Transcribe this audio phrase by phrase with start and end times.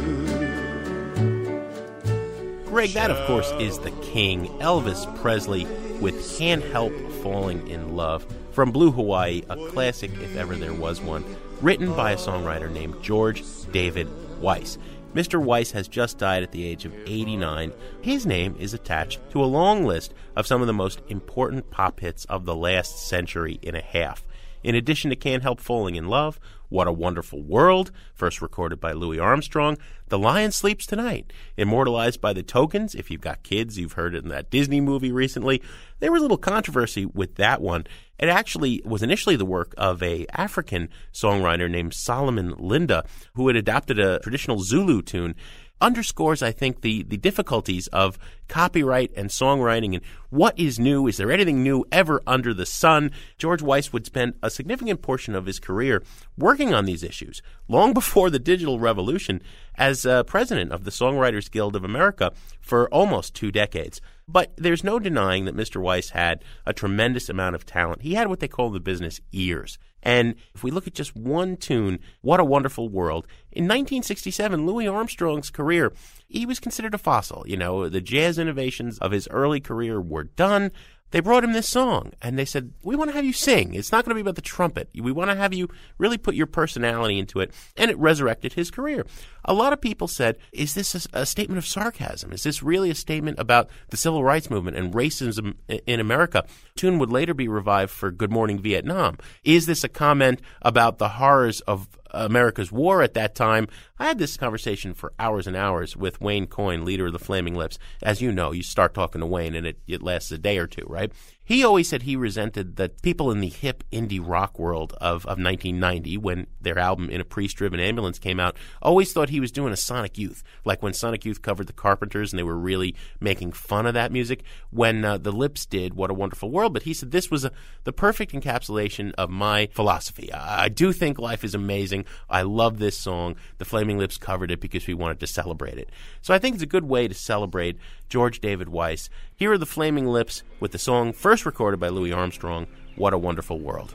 [2.66, 5.66] Greg, that of course is the king, Elvis Presley,
[6.00, 6.94] with Can't Help
[7.24, 8.28] Falling in Love
[8.60, 11.24] from Blue Hawaii, a classic if ever there was one,
[11.62, 14.10] written by a songwriter named George David
[14.42, 14.78] Weiss.
[15.14, 15.42] Mr.
[15.42, 17.72] Weiss has just died at the age of 89.
[18.02, 22.02] His name is attached to a long list of some of the most important pop
[22.02, 24.26] hits of the last century and a half.
[24.62, 26.38] In addition to Can't Help Falling in Love,
[26.70, 29.78] What a Wonderful World, first recorded by Louis Armstrong,
[30.10, 32.94] The Lion Sleeps Tonight, immortalized by the Tokens.
[32.94, 35.64] If you've got kids, you've heard it in that Disney movie recently.
[36.00, 37.88] There was a little controversy with that one.
[38.20, 43.04] It actually was initially the work of a African songwriter named Solomon Linda,
[43.34, 45.34] who had adapted a traditional Zulu tune
[45.82, 48.20] underscores, I think, the, the difficulties of
[48.50, 51.08] copyright and songwriting and what is new.
[51.08, 53.12] Is there anything new ever under the sun?
[53.38, 56.04] George Weiss would spend a significant portion of his career
[56.38, 59.42] working on these issues long before the digital revolution
[59.76, 64.02] as uh, president of the Songwriters Guild of America for almost two decades.
[64.28, 65.82] But there's no denying that Mr.
[65.82, 68.04] Weiss had a tremendous amount of talent.
[68.04, 69.80] He had what they call the business ears.
[70.04, 74.88] And if we look at just one tune, What a Wonderful World, in 1967, Louis
[74.88, 75.92] Armstrong's career,
[76.28, 77.44] he was considered a fossil.
[77.48, 80.72] You know, the jazz innovations of his early career were done
[81.12, 83.74] they brought him this song and they said, We want to have you sing.
[83.74, 84.90] It's not going to be about the trumpet.
[84.94, 87.52] We want to have you really put your personality into it.
[87.76, 89.06] And it resurrected his career.
[89.46, 92.32] A lot of people said, Is this a, statement of sarcasm?
[92.32, 96.46] Is this really a statement about the civil rights movement and racism in America?
[96.76, 99.18] Tune would later be revived for Good Morning Vietnam.
[99.44, 103.68] Is this a comment about the horrors of America's war at that time.
[103.98, 107.56] I had this conversation for hours and hours with Wayne Coyne, leader of the Flaming
[107.56, 107.78] Lips.
[108.02, 110.68] As you know, you start talking to Wayne and it, it lasts a day or
[110.68, 111.12] two, right?
[111.50, 115.40] He always said he resented that people in the hip indie rock world of, of
[115.40, 119.52] 1990, when their album In a Priest Driven Ambulance came out, always thought he was
[119.52, 120.44] doing a Sonic Youth.
[120.64, 124.12] Like when Sonic Youth covered the Carpenters and they were really making fun of that
[124.12, 124.44] music.
[124.70, 127.52] When uh, the Lips did What a Wonderful World, but he said this was a,
[127.84, 130.32] the perfect encapsulation of my philosophy.
[130.32, 132.06] I, I do think life is amazing.
[132.30, 133.38] I love this song.
[133.58, 135.90] The Flaming Lips covered it because we wanted to celebrate it.
[136.22, 137.80] So I think it's a good way to celebrate
[138.10, 139.10] George David Weiss.
[139.36, 143.18] Here are the Flaming Lips with the song first recorded by Louis Armstrong, What a
[143.18, 143.94] Wonderful World.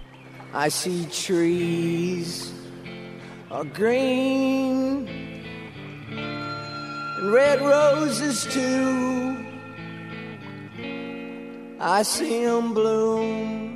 [0.52, 2.52] I see trees
[3.50, 5.08] are green
[6.08, 9.36] and red roses too.
[11.80, 13.74] I see them bloom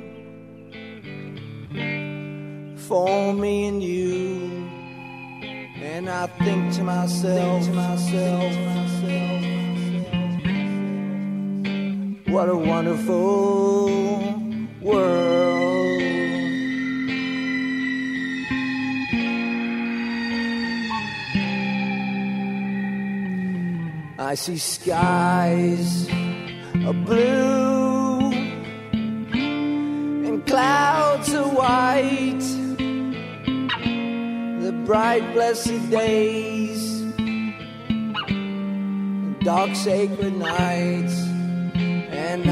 [2.77, 4.69] for me and you.
[5.81, 9.58] And I think to myself, to myself, to myself,
[12.29, 13.87] what a wonderful
[14.81, 15.39] world.
[24.19, 26.07] I see skies
[26.85, 28.31] of blue
[29.31, 32.39] and clouds of white,
[34.61, 37.01] the bright, blessed days,
[38.27, 41.28] and dark, sacred nights,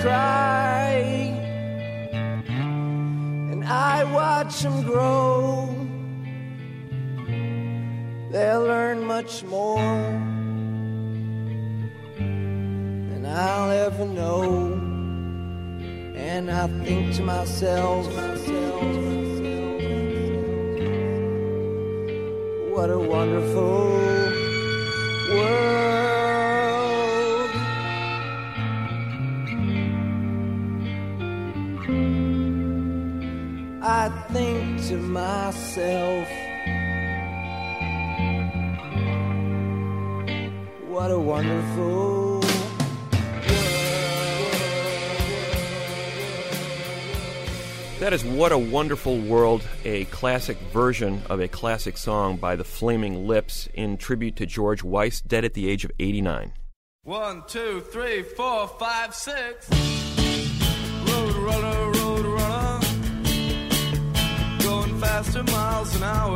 [0.00, 0.92] Cry,
[3.50, 5.68] and I watch them grow.
[8.32, 9.78] They'll learn much more
[12.16, 14.42] than I'll ever know.
[16.16, 18.06] And I think to myself,
[22.72, 24.29] what a wonderful
[34.90, 36.28] to myself,
[40.88, 42.40] what a wonderful
[48.00, 52.64] That is What a Wonderful World, a classic version of a classic song by the
[52.64, 56.52] Flaming Lips in tribute to George Weiss, dead at the age of 89.
[57.04, 59.70] One, two, three, four, five, six.
[59.70, 61.89] Road runner, road runner.
[65.20, 66.34] Faster miles an hour.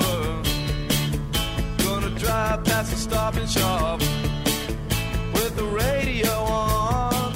[1.79, 3.99] Gonna drive past the stop and shop
[5.33, 7.33] with the radio on.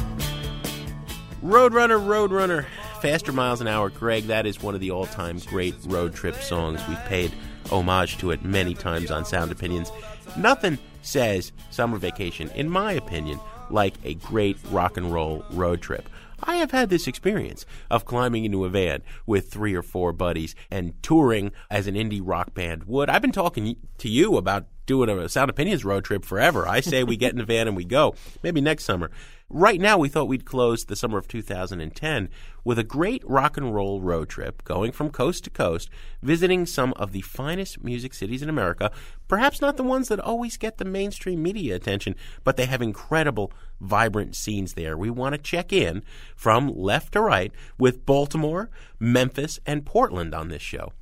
[1.43, 2.67] Roadrunner, Roadrunner,
[3.01, 3.89] faster miles an hour.
[3.89, 6.87] Greg, that is one of the all time great road trip songs.
[6.87, 7.33] We've paid
[7.71, 9.91] homage to it many times on Sound Opinions.
[10.37, 13.41] Nothing says summer vacation, in my opinion,
[13.71, 16.11] like a great rock and roll road trip.
[16.43, 20.55] I have had this experience of climbing into a van with three or four buddies
[20.71, 23.11] and touring as an indie rock band would.
[23.11, 26.67] I've been talking to you about doing a Sound Opinions road trip forever.
[26.67, 28.15] I say we get in the van and we go.
[28.43, 29.11] Maybe next summer.
[29.51, 32.29] Right now, we thought we'd close the summer of 2010
[32.65, 35.89] with a great rock and roll road trip going from coast to coast,
[36.23, 38.91] visiting some of the finest music cities in America.
[39.27, 42.15] Perhaps not the ones that always get the mainstream media attention,
[42.45, 43.51] but they have incredible,
[43.81, 44.99] vibrant scenes there.
[44.99, 46.03] We want to check in
[46.37, 48.69] from left to right with Baltimore,
[49.01, 50.93] Memphis, and Portland on this show.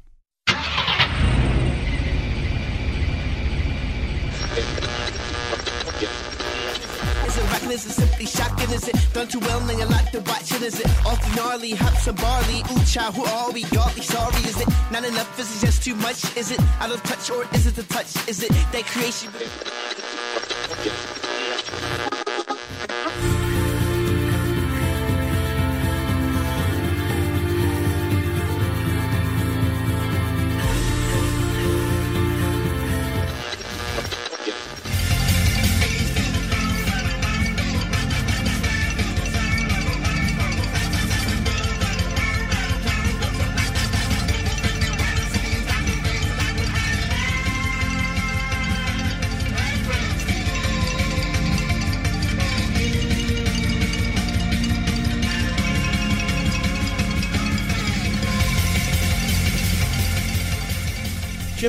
[7.56, 7.72] Cracking?
[7.72, 8.70] Is it simply shocking?
[8.70, 10.62] Is it done too well and you like to watch it?
[10.62, 11.70] Is it awfully gnarly?
[11.72, 13.62] Hops and barley, ooh child, who are we?
[13.64, 15.38] Godly sorry, is it not enough?
[15.38, 16.36] Is it just too much?
[16.36, 18.28] Is it out of touch or is it the touch?
[18.28, 19.30] Is it that creation?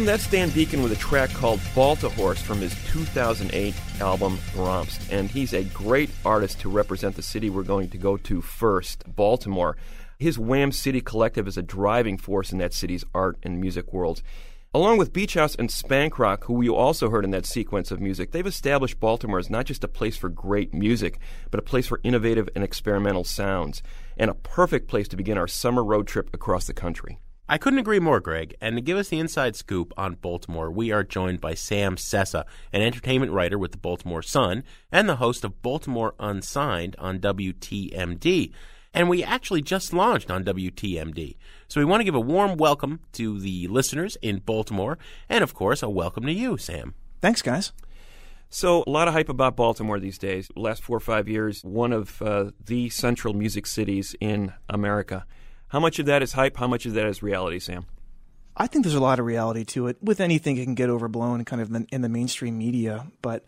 [0.07, 5.11] That's Dan Deacon with a track called Baltihorse from his 2008 album Bromst.
[5.11, 9.03] And he's a great artist to represent the city we're going to go to first,
[9.05, 9.75] Baltimore.
[10.17, 14.21] His Wham City Collective is a driving force in that city's art and music world.
[14.73, 17.99] Along with Beach House and Spank Rock, who you also heard in that sequence of
[17.99, 21.19] music, they've established Baltimore as not just a place for great music,
[21.51, 23.83] but a place for innovative and experimental sounds,
[24.15, 27.19] and a perfect place to begin our summer road trip across the country.
[27.50, 28.56] I couldn't agree more, Greg.
[28.60, 32.44] And to give us the inside scoop on Baltimore, we are joined by Sam Sessa,
[32.74, 38.51] an entertainment writer with the Baltimore Sun and the host of Baltimore Unsigned on WTMD.
[38.94, 41.38] And we actually just launched on WTMD.
[41.70, 44.98] So we want to give a warm welcome to the listeners in Baltimore,
[45.30, 46.96] and of course, a welcome to you, Sam.
[47.22, 47.72] Thanks, guys.
[48.50, 50.50] So, a lot of hype about Baltimore these days.
[50.56, 55.25] Last four or five years, one of uh, the central music cities in America.
[55.69, 56.57] How much of that is hype?
[56.57, 57.86] How much of that is reality, Sam?
[58.55, 59.97] I think there's a lot of reality to it.
[60.01, 63.43] With anything, it can get overblown kind of in the mainstream media, but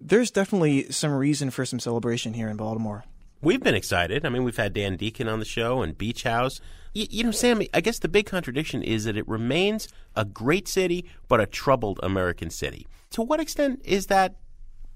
[0.00, 3.04] there's definitely some reason for some celebration here in Baltimore.
[3.40, 4.24] We've been excited.
[4.24, 6.60] I mean, we've had Dan Deacon on the show and Beach House.
[6.94, 10.68] Y- you know, Sam, I guess the big contradiction is that it remains a great
[10.68, 12.86] city, but a troubled American city.
[13.10, 14.36] To what extent is that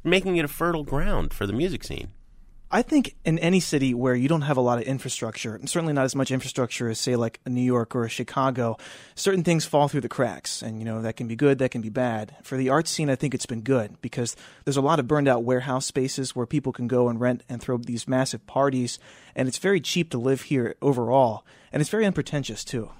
[0.04, 2.12] making it a fertile ground for the music scene?
[2.68, 5.92] I think in any city where you don't have a lot of infrastructure, and certainly
[5.92, 8.76] not as much infrastructure as, say, like New York or a Chicago,
[9.14, 10.62] certain things fall through the cracks.
[10.62, 12.34] And, you know, that can be good, that can be bad.
[12.42, 15.28] For the art scene, I think it's been good because there's a lot of burned
[15.28, 18.98] out warehouse spaces where people can go and rent and throw these massive parties.
[19.36, 21.46] And it's very cheap to live here overall.
[21.72, 22.90] And it's very unpretentious, too.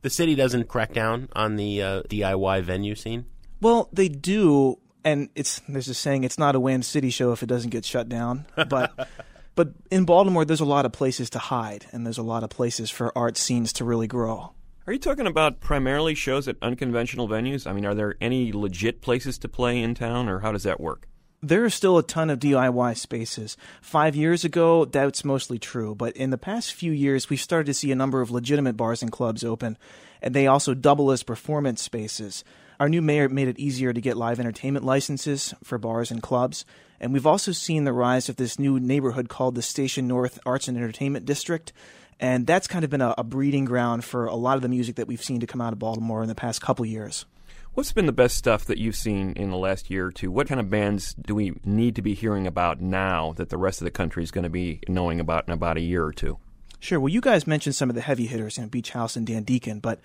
[0.00, 3.26] The city doesn't crack down on the uh, DIY venue scene?
[3.60, 7.42] Well, they do, and it's there's a saying it's not a Wham City show if
[7.42, 8.46] it doesn't get shut down.
[8.56, 9.08] But
[9.54, 12.50] but in Baltimore, there's a lot of places to hide, and there's a lot of
[12.50, 14.52] places for art scenes to really grow.
[14.86, 17.68] Are you talking about primarily shows at unconventional venues?
[17.68, 20.80] I mean, are there any legit places to play in town, or how does that
[20.80, 21.06] work?
[21.44, 23.56] There are still a ton of DIY spaces.
[23.80, 27.74] Five years ago, that's mostly true, but in the past few years, we've started to
[27.74, 29.76] see a number of legitimate bars and clubs open,
[30.20, 32.44] and they also double as performance spaces.
[32.80, 36.64] Our new mayor made it easier to get live entertainment licenses for bars and clubs.
[37.00, 40.68] And we've also seen the rise of this new neighborhood called the Station North Arts
[40.68, 41.72] and Entertainment District.
[42.20, 44.96] And that's kind of been a, a breeding ground for a lot of the music
[44.96, 47.26] that we've seen to come out of Baltimore in the past couple years.
[47.74, 50.30] What's been the best stuff that you've seen in the last year or two?
[50.30, 53.80] What kind of bands do we need to be hearing about now that the rest
[53.80, 56.38] of the country is going to be knowing about in about a year or two?
[56.80, 57.00] Sure.
[57.00, 59.44] Well, you guys mentioned some of the heavy hitters, you know, Beach House and Dan
[59.44, 60.00] Deacon, but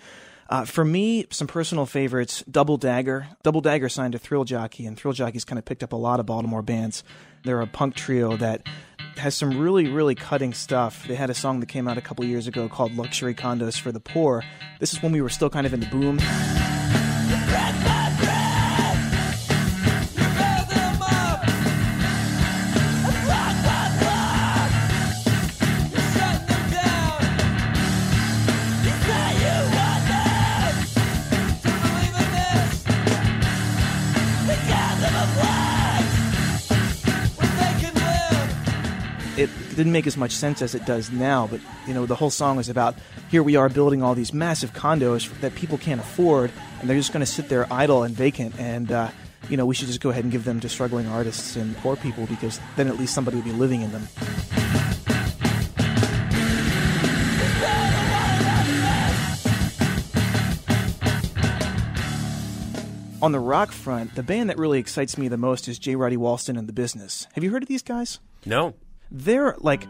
[0.49, 3.27] uh, for me, some personal favorites: Double Dagger.
[3.43, 6.19] Double Dagger signed to Thrill Jockey, and Thrill Jockey's kind of picked up a lot
[6.19, 7.03] of Baltimore bands.
[7.43, 8.67] They're a punk trio that
[9.17, 11.07] has some really, really cutting stuff.
[11.07, 13.91] They had a song that came out a couple years ago called "Luxury Condos for
[13.91, 14.43] the Poor."
[14.79, 16.19] This is when we were still kind of in the boom.
[39.77, 41.47] Didn't make as much sense as it does now.
[41.47, 42.95] But you know, the whole song is about
[43.29, 47.13] here we are building all these massive condos that people can't afford, and they're just
[47.13, 48.59] going to sit there idle and vacant.
[48.59, 49.11] And uh,
[49.49, 51.95] you know, we should just go ahead and give them to struggling artists and poor
[51.95, 54.07] people because then at least somebody will be living in them.
[63.19, 65.95] On the rock front, the band that really excites me the most is J.
[65.95, 67.27] Roddy Walston and the Business.
[67.33, 68.19] Have you heard of these guys?
[68.45, 68.75] No
[69.11, 69.87] they're like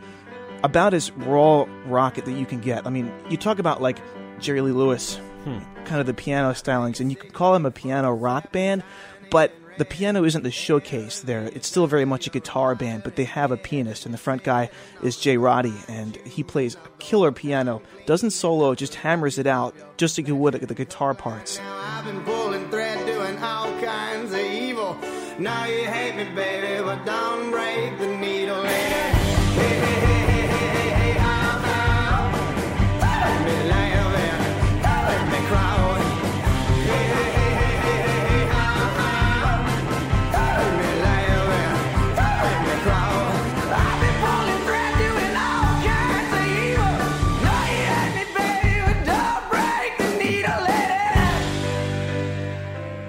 [0.64, 2.86] about as raw rocket that you can get.
[2.88, 4.00] I mean, you talk about like
[4.40, 5.60] Jerry Lee Lewis, hmm.
[5.86, 8.84] kind of the piano stylings, and you could call them a piano rock band,
[9.30, 11.44] but The piano isn't the showcase there.
[11.54, 14.44] It's still very much a guitar band, but they have a pianist, and the front
[14.44, 14.72] guy
[15.04, 15.38] is J.
[15.38, 17.84] Roddy, and he plays a killer piano.
[18.08, 21.60] Doesn't solo, just hammers it out, just like he would the guitar parts.
[21.62, 24.98] I've been pulling thread, doing all kinds of evil.
[25.38, 28.64] Now you hate me, baby, but don't break the needle,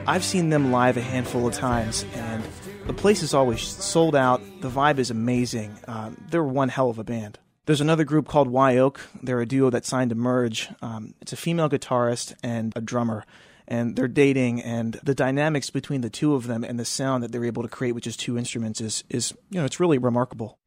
[0.09, 2.43] I've seen them live a handful of times, and
[2.87, 4.41] the place is always sold out.
[4.62, 5.79] The vibe is amazing.
[5.87, 7.38] Um, they're one hell of a band.
[7.67, 9.03] There's another group called Wye Oak.
[9.23, 10.71] They're a duo that signed to Merge.
[10.81, 13.27] Um, it's a female guitarist and a drummer,
[13.67, 14.62] and they're dating.
[14.62, 17.69] And the dynamics between the two of them and the sound that they're able to
[17.69, 20.59] create, which is two instruments, is is you know it's really remarkable.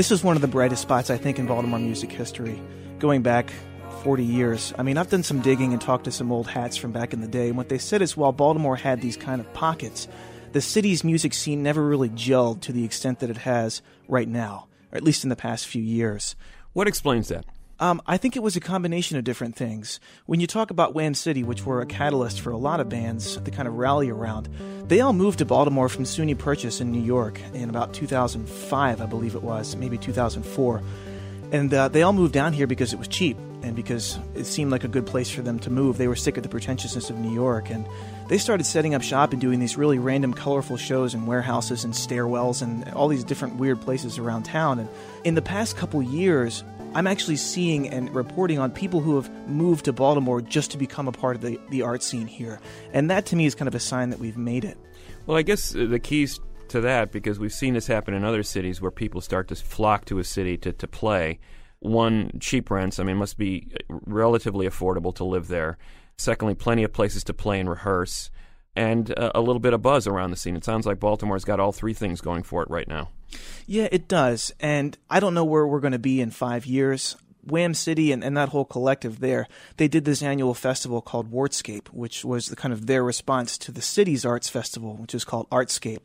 [0.00, 2.58] This is one of the brightest spots I think in Baltimore music history,
[2.98, 3.52] going back
[4.02, 4.72] 40 years.
[4.78, 7.20] I mean, I've done some digging and talked to some old hats from back in
[7.20, 10.08] the day, and what they said is while Baltimore had these kind of pockets,
[10.52, 14.68] the city's music scene never really gelled to the extent that it has right now,
[14.90, 16.34] or at least in the past few years.
[16.72, 17.44] What explains that?
[17.80, 20.00] Um, I think it was a combination of different things.
[20.26, 23.38] When you talk about Wham City, which were a catalyst for a lot of bands
[23.38, 24.50] to kind of rally around,
[24.86, 29.06] they all moved to Baltimore from SUNY Purchase in New York in about 2005, I
[29.06, 30.82] believe it was, maybe 2004.
[31.52, 34.70] And uh, they all moved down here because it was cheap and because it seemed
[34.70, 35.96] like a good place for them to move.
[35.96, 37.86] They were sick of the pretentiousness of New York and
[38.28, 41.94] they started setting up shop and doing these really random, colorful shows in warehouses and
[41.94, 44.78] stairwells and all these different weird places around town.
[44.78, 44.88] And
[45.24, 49.84] in the past couple years, I'm actually seeing and reporting on people who have moved
[49.84, 52.58] to Baltimore just to become a part of the, the art scene here.
[52.92, 54.76] And that to me is kind of a sign that we've made it.
[55.26, 58.42] Well, I guess uh, the keys to that, because we've seen this happen in other
[58.42, 61.38] cities where people start to flock to a city to, to play.
[61.78, 62.98] One, cheap rents.
[62.98, 65.78] I mean, must be relatively affordable to live there.
[66.18, 68.30] Secondly, plenty of places to play and rehearse.
[68.76, 70.56] And uh, a little bit of buzz around the scene.
[70.56, 73.10] It sounds like Baltimore's got all three things going for it right now.
[73.66, 74.52] Yeah, it does.
[74.60, 77.16] And I don't know where we're going to be in five years.
[77.42, 81.88] Wham City and, and that whole collective there, they did this annual festival called Wartscape,
[81.88, 85.48] which was the kind of their response to the city's arts festival, which is called
[85.50, 86.00] Artscape.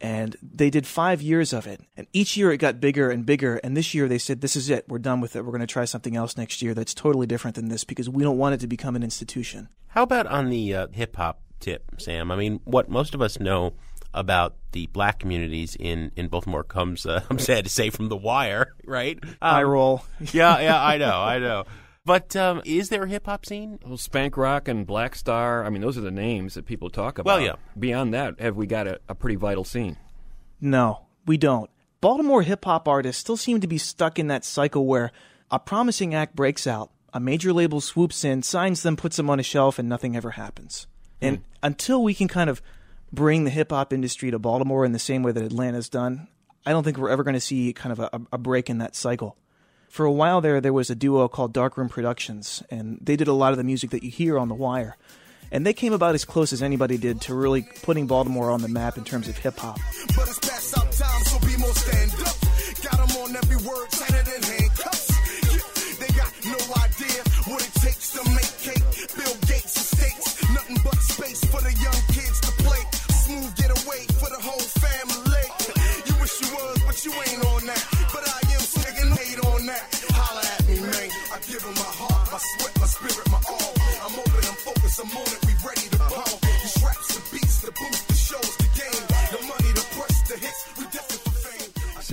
[0.00, 1.80] And they did five years of it.
[1.96, 3.56] And each year it got bigger and bigger.
[3.56, 4.84] And this year they said, this is it.
[4.88, 5.44] We're done with it.
[5.44, 8.22] We're going to try something else next year that's totally different than this because we
[8.22, 9.68] don't want it to become an institution.
[9.88, 12.30] How about on the uh, hip hop tip, Sam?
[12.30, 13.72] I mean, what most of us know
[14.12, 18.16] about the black communities in, in Baltimore comes, uh, I'm sad to say, from The
[18.16, 19.18] Wire, right?
[19.22, 20.04] Um, I roll.
[20.32, 21.64] yeah, yeah, I know, I know.
[22.06, 23.78] But um, is there a hip hop scene?
[23.84, 27.38] Well, Spank Rock and Blaqstarr, I mean, those are the names that people talk about.
[27.38, 27.54] Well, yeah.
[27.78, 29.96] Beyond that, have we got a, a pretty vital scene?
[30.60, 31.70] No, we don't.
[32.02, 35.12] Baltimore hip hop artists still seem to be stuck in that cycle where
[35.50, 39.40] a promising act breaks out, a major label swoops in, signs them, puts them on
[39.40, 40.86] a shelf, and nothing ever happens.
[41.20, 42.62] And until we can kind of
[43.12, 46.28] bring the hip hop industry to Baltimore in the same way that Atlanta's done,
[46.66, 48.96] I don't think we're ever going to see kind of a, a break in that
[48.96, 49.36] cycle.
[49.88, 53.32] For a while there, there was a duo called Darkroom Productions, and they did a
[53.32, 54.96] lot of the music that you hear on The Wire.
[55.52, 58.68] And they came about as close as anybody did to really putting Baltimore on the
[58.68, 59.78] map in terms of hip hop.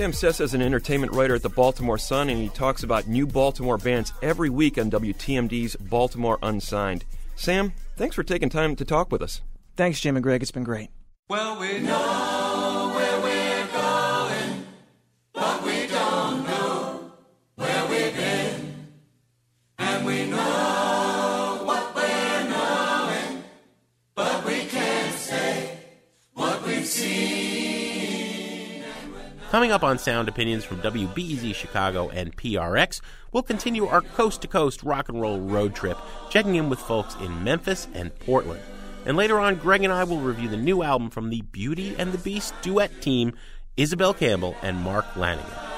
[0.01, 3.27] Sam Sessa is an entertainment writer at the Baltimore Sun, and he talks about new
[3.27, 7.05] Baltimore bands every week on WTMD's Baltimore Unsigned.
[7.35, 9.41] Sam, thanks for taking time to talk with us.
[9.77, 10.41] Thanks, Jim and Greg.
[10.41, 10.89] It's been great.
[11.29, 12.30] Well, we know
[29.51, 33.01] Coming up on Sound Opinions from WBEZ Chicago and PRX,
[33.33, 35.97] we'll continue our coast to coast rock and roll road trip,
[36.29, 38.61] checking in with folks in Memphis and Portland.
[39.05, 42.13] And later on, Greg and I will review the new album from the Beauty and
[42.13, 43.33] the Beast duet team,
[43.75, 45.70] Isobel Campbell and Mark Lanegan.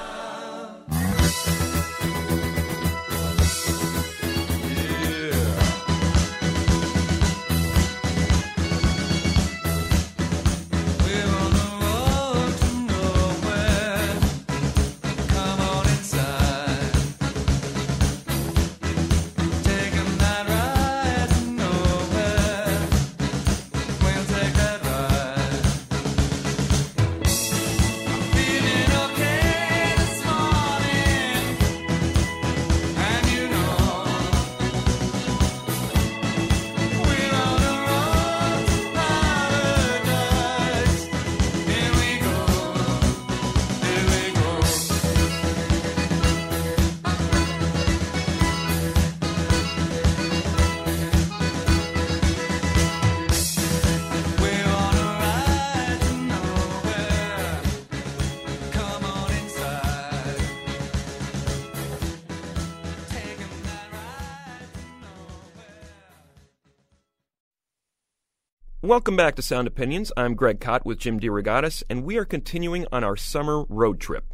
[68.84, 70.12] Welcome back to Sound Opinions.
[70.14, 74.33] I'm Greg Kot with Jim DeRogatis, and we are continuing on our summer road trip.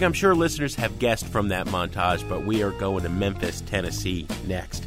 [0.00, 3.60] Greg, I'm sure listeners have guessed from that montage, but we are going to Memphis,
[3.60, 4.86] Tennessee next.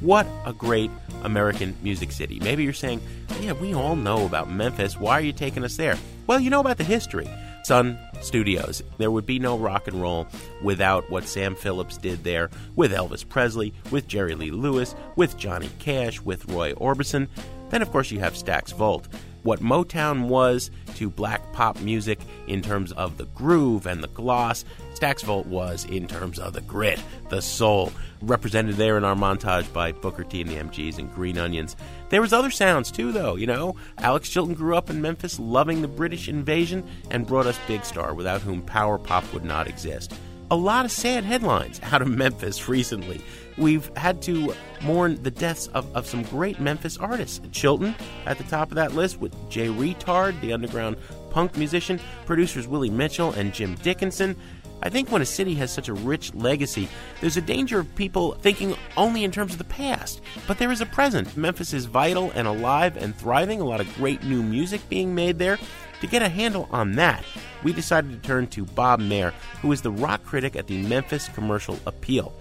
[0.00, 0.90] What a great
[1.22, 2.40] American music city.
[2.40, 3.00] Maybe you're saying,
[3.40, 4.98] yeah, we all know about Memphis.
[4.98, 5.96] Why are you taking us there?
[6.26, 7.30] Well, you know about the history.
[7.62, 8.82] Sun Studios.
[8.96, 10.26] There would be no rock and roll
[10.60, 15.70] without what Sam Phillips did there with Elvis Presley, with Jerry Lee Lewis, with Johnny
[15.78, 17.28] Cash, with Roy Orbison.
[17.70, 19.06] Then, of course, you have Stax Volt.
[19.42, 24.64] What Motown was to black pop music in terms of the groove and the gloss,
[24.94, 27.92] Stax Volt was in terms of the grit, the soul.
[28.20, 31.76] Represented there in our montage by Booker T and the MGs and Green Onions.
[32.08, 33.36] There was other sounds too, though.
[33.36, 37.58] You know, Alex Chilton grew up in Memphis, loving the British invasion, and brought us
[37.68, 40.14] Big Star, without whom power pop would not exist.
[40.50, 43.20] A lot of sad headlines out of Memphis recently.
[43.58, 47.40] We've had to mourn the deaths of, of some great Memphis artists.
[47.50, 47.94] Chilton
[48.24, 50.96] at the top of that list with Jay Reatard, the underground
[51.30, 54.36] punk musician, producers Willie Mitchell and Jim Dickinson.
[54.80, 56.88] I think when a city has such a rich legacy,
[57.20, 60.20] there's a danger of people thinking only in terms of the past.
[60.46, 61.36] But there is a present.
[61.36, 65.38] Memphis is vital and alive and thriving, a lot of great new music being made
[65.38, 65.58] there.
[66.00, 67.24] To get a handle on that,
[67.64, 71.28] we decided to turn to Bob Mehr, who is the rock critic at the Memphis
[71.30, 72.32] Commercial Appeal.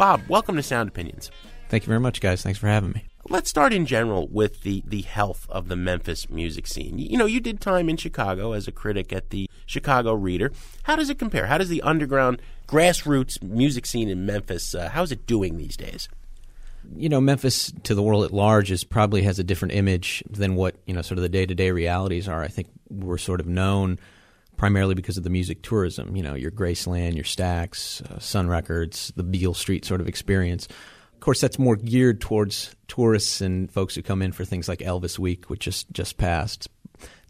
[0.00, 1.30] Bob, welcome to Sound Opinions.
[1.68, 2.40] Thank you very much, guys.
[2.40, 3.04] Thanks for having me.
[3.28, 6.98] Let's start in general with the, the health of the Memphis music scene.
[6.98, 10.52] You know, you did time in Chicago as a critic at the Chicago Reader.
[10.84, 11.48] How does it compare?
[11.48, 16.08] How does the underground grassroots music scene in Memphis, uh, how's it doing these days?
[16.96, 20.54] You know, Memphis to the world at large is probably has a different image than
[20.54, 22.42] what, you know, sort of the day to day realities are.
[22.42, 23.98] I think we're sort of known
[24.60, 29.10] primarily because of the music tourism, you know, your Graceland, your Stax, uh, Sun Records,
[29.16, 30.68] the Beale Street sort of experience.
[31.14, 34.80] Of course, that's more geared towards tourists and folks who come in for things like
[34.80, 36.68] Elvis Week, which just just passed.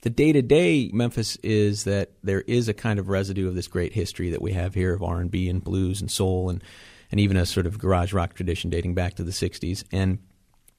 [0.02, 3.68] The day to day Memphis is that there is a kind of residue of this
[3.68, 6.64] great history that we have here of R and B and blues and soul and
[7.12, 9.84] and even a sort of garage rock tradition dating back to the '60s.
[9.92, 10.18] And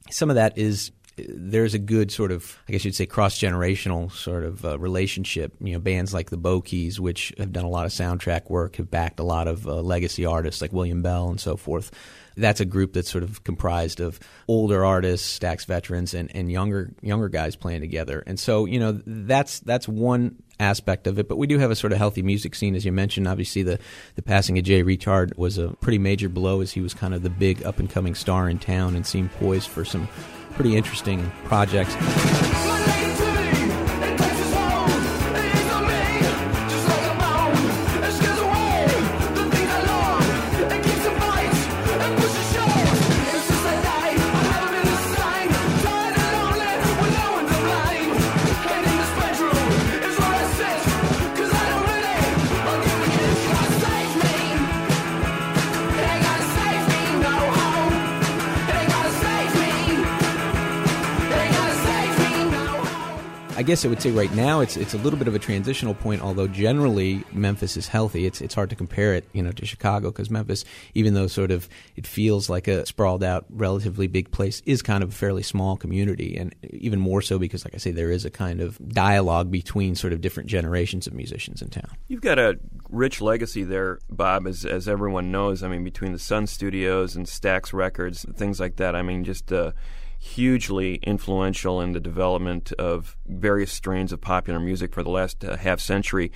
[0.10, 4.12] some of that is there's a good sort of, I guess you'd say, cross generational
[4.12, 5.54] sort of uh, relationship.
[5.60, 8.90] You know, bands like the Bo-Keys, which have done a lot of soundtrack work, have
[8.90, 11.92] backed a lot of uh, legacy artists like William Bell and so forth.
[12.38, 16.94] That's a group that's sort of comprised of older artists, Stax veterans, and, and younger
[17.02, 18.24] younger guys playing together.
[18.26, 21.28] And so, you know, that's that's one aspect of it.
[21.28, 23.28] But we do have a sort of healthy music scene, as you mentioned.
[23.28, 23.80] Obviously, the
[24.16, 27.22] the passing of Jay Reatard was a pretty major blow, as he was kind of
[27.22, 30.08] the big up and coming star in town and seemed poised for some
[30.52, 32.51] pretty interesting projects.
[63.72, 66.22] Guess I would say right now it's it's a little bit of a transitional point.
[66.22, 70.12] Although generally Memphis is healthy, it's it's hard to compare it, you know, to Chicago
[70.12, 74.62] because Memphis, even though sort of it feels like a sprawled out, relatively big place,
[74.66, 77.92] is kind of a fairly small community, and even more so because, like I say,
[77.92, 81.92] there is a kind of dialogue between sort of different generations of musicians in town.
[82.10, 85.64] You've got a rich legacy there, Bob, as as everyone knows.
[85.64, 88.98] I mean, between the Sun Studios and Stax Records, things like that.
[88.98, 89.50] I mean, just.
[89.50, 89.72] Uh,
[90.22, 95.58] hugely influential in the development of various strains of popular music for the last uh,
[95.58, 96.32] half century.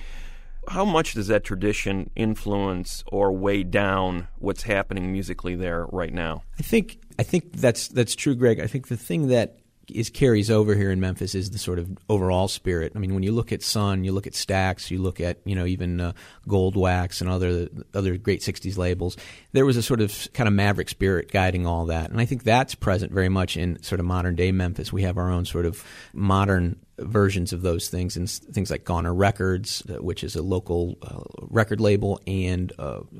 [0.66, 6.42] How much does that tradition influence or weigh down what's happening musically there right now?
[6.58, 8.58] I think I think that's that's true, Greg.
[8.58, 9.58] I think the thing that
[9.90, 12.92] is carries over here in Memphis is the sort of overall spirit.
[12.94, 15.54] I mean, when you look at Sun, you look at Stax, you look at you
[15.54, 16.12] know even uh,
[16.48, 19.16] Goldwax and other other great '60s labels.
[19.52, 22.42] There was a sort of kind of maverick spirit guiding all that, and I think
[22.42, 24.92] that's present very much in sort of modern day Memphis.
[24.92, 29.14] We have our own sort of modern versions of those things and things like Goner
[29.14, 32.72] Records, uh, which is a local uh, record label and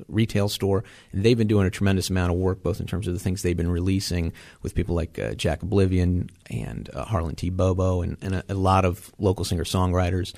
[0.07, 0.83] retail store.
[1.11, 3.41] And they've been doing a tremendous amount of work, both in terms of the things
[3.41, 7.49] they've been releasing with people like uh, Jack Oblivian and uh, Harlan T.
[7.49, 10.33] Bobo and, and a, a lot of local singer songwriters.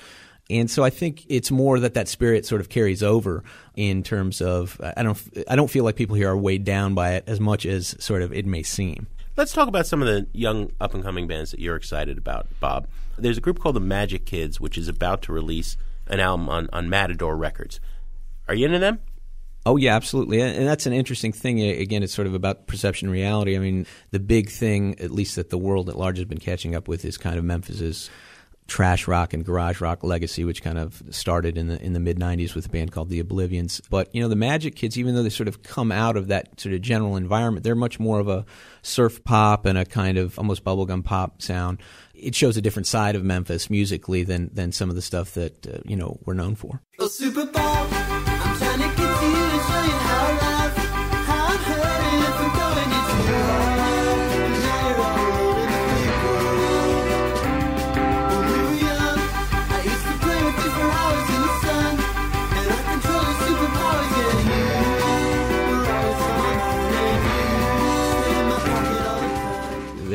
[0.50, 3.44] And so I think it's more that that spirit sort of carries over
[3.76, 7.12] in terms of I don't I don't feel like people here are weighed down by
[7.12, 9.06] it as much as sort of it may seem.
[9.40, 12.46] Let's talk about some of the young up and coming bands that you're excited about,
[12.60, 12.86] Bob.
[13.16, 16.68] There's a group called the Magic Kids, which is about to release an album on,
[16.74, 17.80] on Matador Records.
[18.48, 18.98] Are you into them?
[19.64, 21.58] Oh yeah, absolutely, and that's an interesting thing.
[21.62, 23.56] Again, it's sort of about perception reality.
[23.56, 26.74] I mean, the big thing, at least that the world at large has been catching
[26.74, 28.10] up with, is kind of Memphis's
[28.70, 32.18] trash rock and garage rock legacy, which kind of started in the in the mid
[32.18, 33.82] '90s with a band called the Oblivians.
[33.90, 36.58] But you know, the Magic Kids, even though they sort of come out of that
[36.58, 38.46] sort of general environment, they're much more of a
[38.82, 41.78] surf pop and a kind of almost bubblegum pop sound.
[42.14, 45.66] It shows a different side of Memphis musically than than some of the stuff that
[45.66, 46.80] uh, you know we're known for.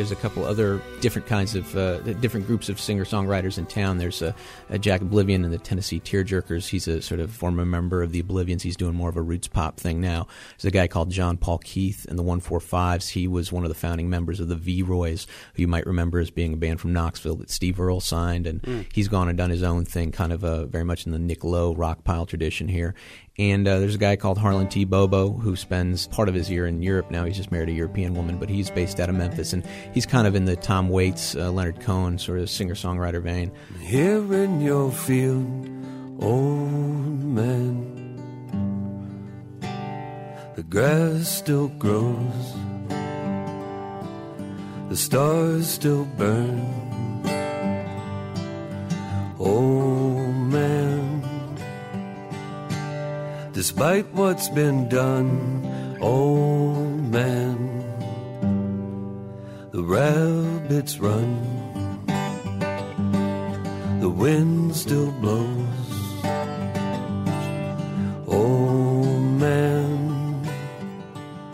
[0.05, 3.97] There's a couple other different kinds of uh, different groups of singer songwriters in town.
[3.97, 4.35] There's a,
[4.69, 6.67] a Jack Oblivian and the Tennessee Tearjerkers.
[6.67, 8.61] He's a sort of former member of the Oblivians.
[8.61, 10.27] He's doing more of a roots pop thing now.
[10.59, 13.09] There's a guy called John Paul Keith and the 145s.
[13.09, 16.19] He was one of the founding members of the V Roys, who you might remember
[16.19, 18.45] as being a band from Knoxville that Steve Earle signed.
[18.45, 18.85] And Mm.
[18.93, 21.43] he's gone and done his own thing, kind of uh, very much in the Nick
[21.43, 22.93] Lowe rock pile tradition here.
[23.37, 24.85] And uh, there's a guy called Harlan T.
[24.85, 27.25] Bobo who spends part of his year in Europe now.
[27.25, 29.51] He's just married a European woman, but he's based out of Memphis.
[29.51, 33.21] And he's kind of in the Tom Waits, uh, Leonard Cohen sort of singer songwriter
[33.21, 33.51] vein.
[33.81, 35.69] Here in your field,
[36.23, 37.91] old man,
[40.55, 42.53] the grass still grows,
[44.87, 46.71] the stars still burn.
[49.37, 49.84] Old
[53.55, 57.55] despite what's been done, old man,
[59.71, 61.41] the rabbits run.
[64.01, 65.65] The wind still blows.
[68.27, 69.03] Oh
[69.39, 70.45] man.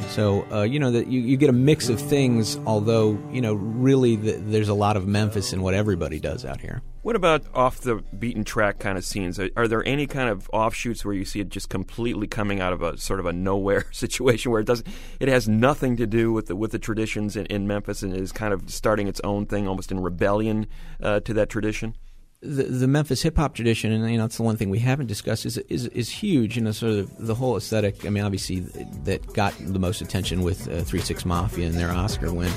[0.09, 2.57] So uh, you know that you, you get a mix of things.
[2.65, 6.59] Although you know, really, the, there's a lot of Memphis in what everybody does out
[6.59, 6.81] here.
[7.03, 9.39] What about off the beaten track kind of scenes?
[9.39, 12.73] Are, are there any kind of offshoots where you see it just completely coming out
[12.73, 14.87] of a sort of a nowhere situation where it doesn't,
[15.19, 18.31] it has nothing to do with the with the traditions in, in Memphis and is
[18.31, 20.67] kind of starting its own thing, almost in rebellion
[21.01, 21.95] uh, to that tradition?
[22.41, 25.07] the, the Memphis hip hop tradition, and you know, it's the one thing we haven't
[25.07, 26.55] discussed, is is is huge.
[26.55, 28.05] You know, sort of the whole aesthetic.
[28.05, 28.61] I mean, obviously,
[29.03, 32.51] that got the most attention with uh, Three Six Mafia and their Oscar win.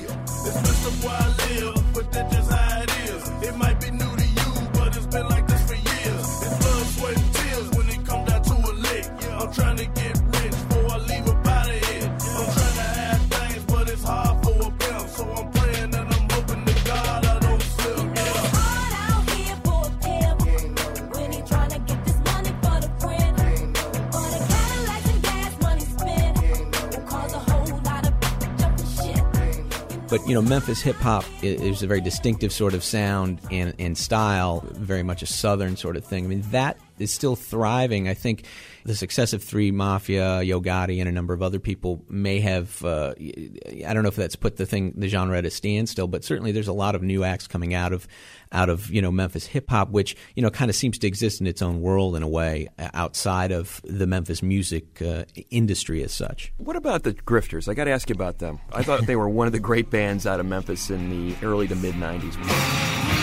[30.14, 33.98] But you know, Memphis hip hop is a very distinctive sort of sound and, and
[33.98, 36.24] style, very much a southern sort of thing.
[36.24, 38.08] I mean, that is still thriving.
[38.08, 38.44] I think
[38.84, 42.84] the success of Three Mafia, Yo Gotti, and a number of other people may have.
[42.84, 46.22] Uh, I don't know if that's put the thing, the genre at a standstill, but
[46.22, 48.06] certainly there's a lot of new acts coming out of
[48.54, 51.40] out of you know Memphis hip hop, which you know kind of seems to exist
[51.40, 56.02] in its own world in a way uh, outside of the Memphis music uh, industry
[56.02, 56.52] as such.
[56.56, 57.68] What about the Grifters?
[57.68, 58.60] I got to ask you about them.
[58.72, 61.68] I thought they were one of the great bands out of Memphis in the early
[61.68, 63.13] to mid 90s.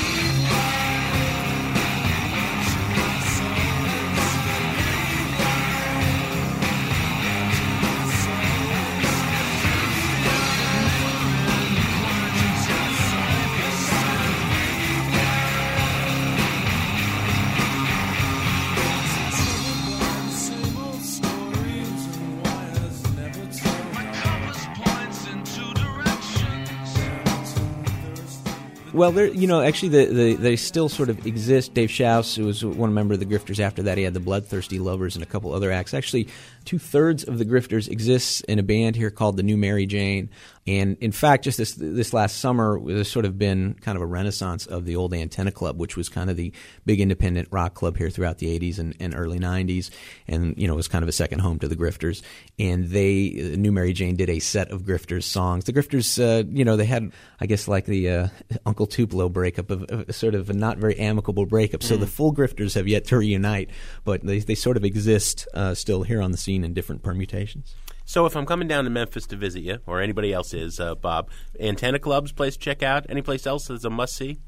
[29.02, 31.74] Well, there, you know, actually, the, the, they still sort of exist.
[31.74, 33.60] Dave Shouse, who was one member of the Grifters.
[33.60, 35.96] After that, he had the Bloodthirsty Lovers and a couple other acts.
[35.96, 36.28] Actually,
[36.66, 40.30] two thirds of the Grifters exists in a band here called the New Mary Jane.
[40.68, 44.06] And in fact, just this this last summer, there's sort of been kind of a
[44.06, 46.54] renaissance of the old Antenna Club, which was kind of the
[46.86, 49.90] big independent rock club here throughout the 80s and, and early 90s,
[50.28, 52.22] and you know was kind of a second home to the Grifters.
[52.60, 55.64] And they, New Mary Jane, did a set of Grifters songs.
[55.66, 58.28] The Grifters, uh, you know, they had, I guess, like the uh,
[58.64, 61.82] Uncle Tupelo breakup, of, of sort of a not very amicable breakup.
[61.82, 62.02] So Mm.
[62.02, 63.72] the full Grifters have yet to reunite,
[64.04, 67.76] but they they sort of exist uh, still here on the scene in different permutations.
[68.06, 70.96] So if I'm coming down to Memphis to visit you, or anybody else is, uh,
[70.96, 73.06] Bob, Antenna Club's place to check out.
[73.10, 74.40] Any place else that's a must see?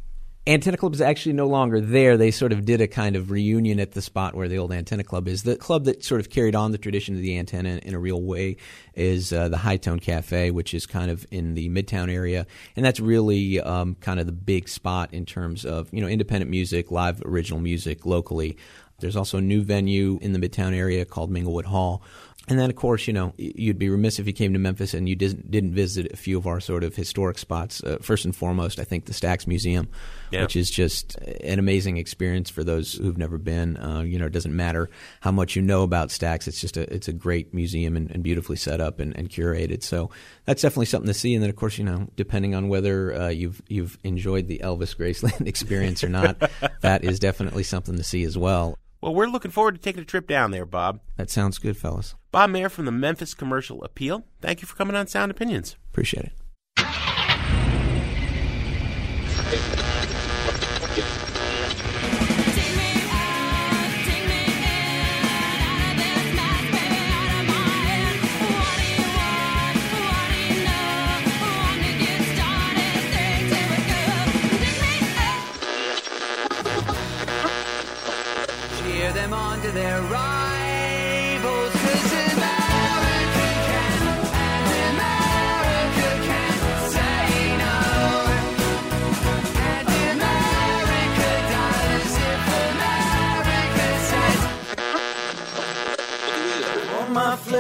[0.46, 2.18] Antenna Club is actually no longer there.
[2.18, 5.06] They sort of did a kind of reunion at the spot where the old Antenna
[5.06, 5.44] Club is.
[5.44, 8.00] The club that sort of carried on the tradition of the antenna in, in a
[8.00, 8.58] real way
[8.94, 13.00] is uh, the Hi-Tone Cafe, which is kind of in the Midtown area, and that's
[13.00, 17.22] really um, kind of the big spot in terms of you know independent music, live
[17.24, 18.58] original music locally.
[19.04, 22.02] There's also a new venue in the Midtown area called Minglewood Hall.
[22.50, 25.08] And then, of course, you know, you'd be remiss if you came to Memphis and
[25.08, 27.82] you didn't, didn't visit a few of our sort of historic spots.
[27.82, 29.88] Uh, first and foremost, I think the Stax Museum,
[30.30, 30.42] Yeah.
[30.42, 33.78] which is just an amazing experience for those who've never been.
[33.78, 34.90] Uh, you know, it doesn't matter
[35.22, 38.24] how much you know about Stax; it's just a it's a great museum and, and
[38.24, 39.82] beautifully set up and, and curated.
[39.82, 40.10] So
[40.44, 41.34] that's definitely something to see.
[41.36, 44.98] And then, of course, you know, depending on whether uh, you've you've enjoyed the Elvis
[44.98, 46.42] Graceland experience or not,
[46.82, 48.78] that is definitely something to see as well.
[49.04, 51.02] Well, we're looking forward to taking a trip down there, Bob.
[51.18, 52.16] That sounds good, fellas.
[52.32, 54.24] Bob Mehr from the Memphis Commercial Appeal.
[54.40, 55.76] Thank you for coming on Sound Opinions.
[55.92, 56.32] Appreciate
[56.78, 56.84] it.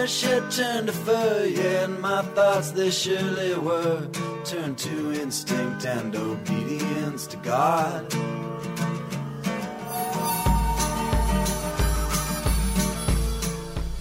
[0.07, 4.05] Flesh turned to fur, yeah, and my thoughts they surely were
[4.43, 8.09] turned to instinct and obedience to God.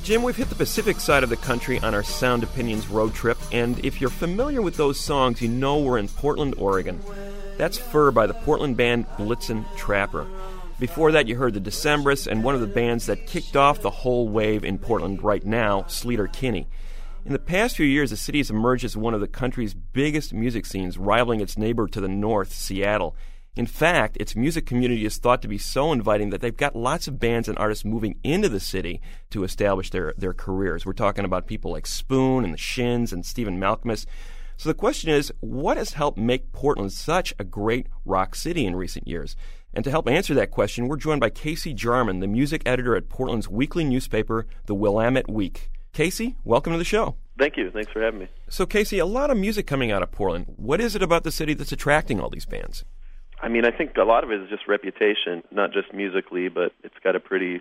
[0.03, 3.39] Jim, we've hit the Pacific side of the country on our Sound Opinions road trip,
[3.53, 7.01] and if you're familiar with those songs, you know we're in Portland, Oregon.
[7.59, 10.27] That's Fur by the Portland band Blitzen Trapper.
[10.83, 13.89] Before that, you heard the Decemberists and one of the bands that kicked off the
[13.89, 16.67] whole wave in Portland right now, Sleater Kinney.
[17.25, 20.35] In the past few years, the city has emerged as one of the country's biggest
[20.35, 23.15] music scenes, rivaling its neighbor to the north, Seattle.
[23.55, 27.07] In fact, its music community is thought to be so inviting that they've got lots
[27.07, 30.85] of bands and artists moving into the city to establish their, their careers.
[30.85, 34.05] We're talking about people like Spoon and the Shins and Stephen Malkmus.
[34.57, 38.75] So the question is, what has helped make Portland such a great rock city in
[38.75, 39.37] recent years?
[39.75, 43.09] And to help answer that question, we're joined by Casey Jarman, the music editor at
[43.09, 45.71] Portland's weekly newspaper, the Willamette Week.
[45.93, 47.17] Casey, welcome to the show.
[47.39, 47.71] Thank you.
[47.71, 48.29] Thanks for having me.
[48.49, 50.47] So, Casey, a lot of music coming out of Portland.
[50.57, 52.85] What is it about the city that's attracting all these bands?
[53.41, 56.73] I mean, I think a lot of it is just reputation, not just musically, but
[56.85, 57.61] it's got a pretty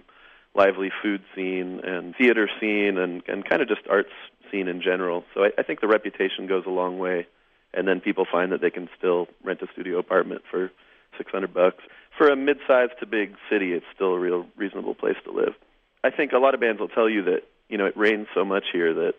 [0.53, 4.11] lively food scene and theater scene and, and kind of just arts
[4.51, 5.23] scene in general.
[5.33, 7.25] So I, I think the reputation goes a long way.
[7.73, 10.71] And then people find that they can still rent a studio apartment for
[11.17, 11.83] 600 bucks.
[12.21, 15.55] For a mid-sized to big city, it's still a real reasonable place to live.
[16.03, 18.45] I think a lot of bands will tell you that, you know, it rains so
[18.45, 19.13] much here that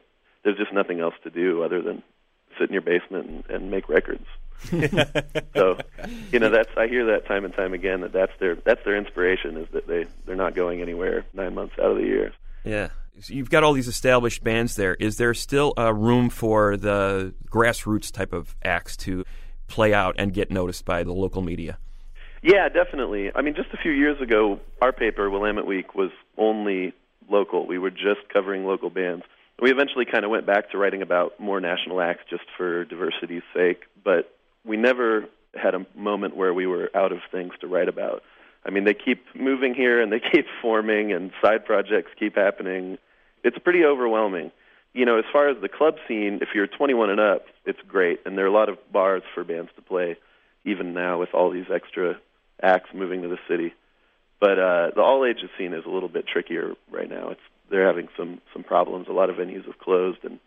[0.44, 2.04] there's just nothing else to do other than
[2.56, 4.24] sit in your basement and, and make records.
[5.52, 5.78] so,
[6.30, 8.96] you know, that's I hear that time and time again that that's their that's their
[8.96, 12.32] inspiration is that they they're not going anywhere nine months out of the year.
[12.62, 12.90] Yeah.
[13.18, 14.94] So you've got all these established bands there.
[14.94, 19.24] Is there still uh, room for the grassroots type of acts to
[19.66, 21.78] play out and get noticed by the local media?
[22.42, 23.30] Yeah, definitely.
[23.32, 26.92] I mean, just a few years ago, our paper, Willamette Week, was only
[27.30, 27.66] local.
[27.66, 29.24] We were just covering local bands.
[29.60, 33.44] We eventually kind of went back to writing about more national acts just for diversity's
[33.54, 34.34] sake, but
[34.64, 38.24] we never had a moment where we were out of things to write about.
[38.66, 42.98] I mean, they keep moving here and they keep forming, and side projects keep happening.
[43.44, 44.50] It's pretty overwhelming.
[44.94, 48.20] You know, as far as the club scene, if you're 21 and up, it's great,
[48.26, 50.16] and there are a lot of bars for bands to play,
[50.64, 52.16] even now with all these extra
[52.62, 53.74] acts moving to the city.
[54.40, 57.30] But uh, the all ages scene is a little bit trickier right now.
[57.30, 57.40] It's
[57.70, 59.06] they're having some some problems.
[59.08, 60.38] A lot of venues have closed, and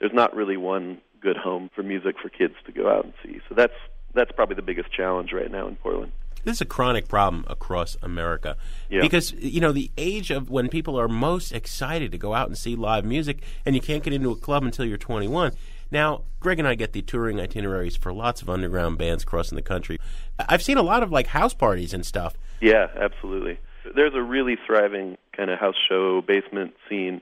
[0.00, 3.40] there's not really one good home for music for kids to go out and see.
[3.48, 3.74] So that's
[4.14, 6.12] that's probably the biggest challenge right now in Portland.
[6.44, 8.56] This is a chronic problem across America.
[8.90, 9.00] Yeah.
[9.02, 12.58] Because, you know, the age of when people are most excited to go out and
[12.58, 15.52] see live music and you can't get into a club until you're 21.
[15.92, 19.62] Now, Greg and I get the touring itineraries for lots of underground bands crossing the
[19.62, 19.98] country.
[20.48, 22.34] I've seen a lot of like house parties and stuff.
[22.60, 23.58] Yeah, absolutely.
[23.94, 27.20] There's a really thriving kind of house show basement scene,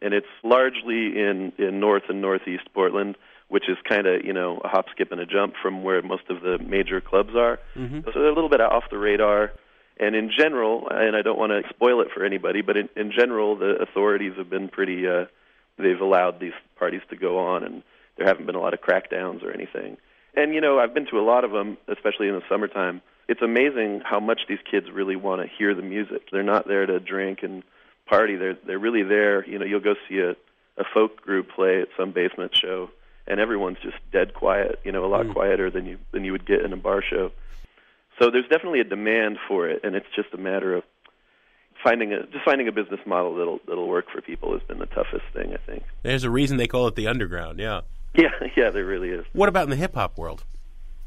[0.00, 3.16] and it's largely in in North and Northeast Portland,
[3.48, 6.30] which is kind of you know a hop, skip, and a jump from where most
[6.30, 7.58] of the major clubs are.
[7.76, 8.04] Mhm.
[8.04, 9.52] So they're a little bit off the radar.
[9.98, 13.12] And in general, and I don't want to spoil it for anybody, but in, in
[13.12, 15.06] general, the authorities have been pretty.
[15.06, 15.26] Uh,
[15.78, 17.82] they've allowed these parties to go on, and
[18.22, 19.96] there haven't been a lot of crackdowns or anything.
[20.34, 23.02] And you know, I've been to a lot of them, especially in the summertime.
[23.28, 26.22] It's amazing how much these kids really want to hear the music.
[26.30, 27.62] They're not there to drink and
[28.06, 28.36] party.
[28.36, 29.46] They're they're really there.
[29.46, 30.30] You know, you'll go see a
[30.78, 32.90] a folk group play at some basement show,
[33.26, 34.78] and everyone's just dead quiet.
[34.84, 35.32] You know, a lot mm.
[35.32, 37.32] quieter than you than you would get in a bar show.
[38.20, 40.84] So there's definitely a demand for it, and it's just a matter of
[41.82, 44.86] finding a just finding a business model that'll that'll work for people has been the
[44.86, 45.82] toughest thing, I think.
[46.02, 47.82] There's a reason they call it the underground, yeah.
[48.18, 49.24] Yeah, yeah, there really is.
[49.32, 50.44] What about in the hip hop world?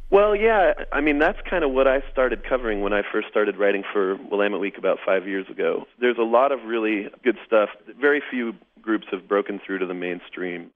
[0.09, 3.57] Well, yeah, I mean that's kind of what I started covering when I first started
[3.57, 5.85] writing for Willamette Week about five years ago.
[5.99, 7.69] There's a lot of really good stuff.
[7.99, 10.71] Very few groups have broken through to the mainstream.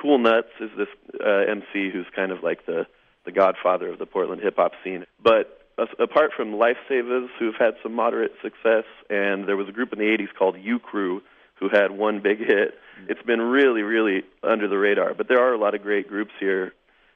[0.00, 0.88] Cool Nutz is this
[1.24, 2.86] uh, MC who's kind of like the
[3.24, 5.04] the godfather of the Portland hip hop scene.
[5.22, 9.92] But as, apart from Lifesavas, who've had some moderate success, and there was a group
[9.92, 11.20] in the '80s called U-Krew
[11.54, 12.74] who had one big hit.
[13.08, 15.14] It's been really, really under the radar.
[15.14, 16.72] But there are a lot of great groups here.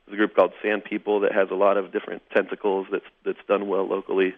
[0.06, 3.44] There's a group called Sand People that has a lot of different tentacles that's that's
[3.48, 4.34] done well locally,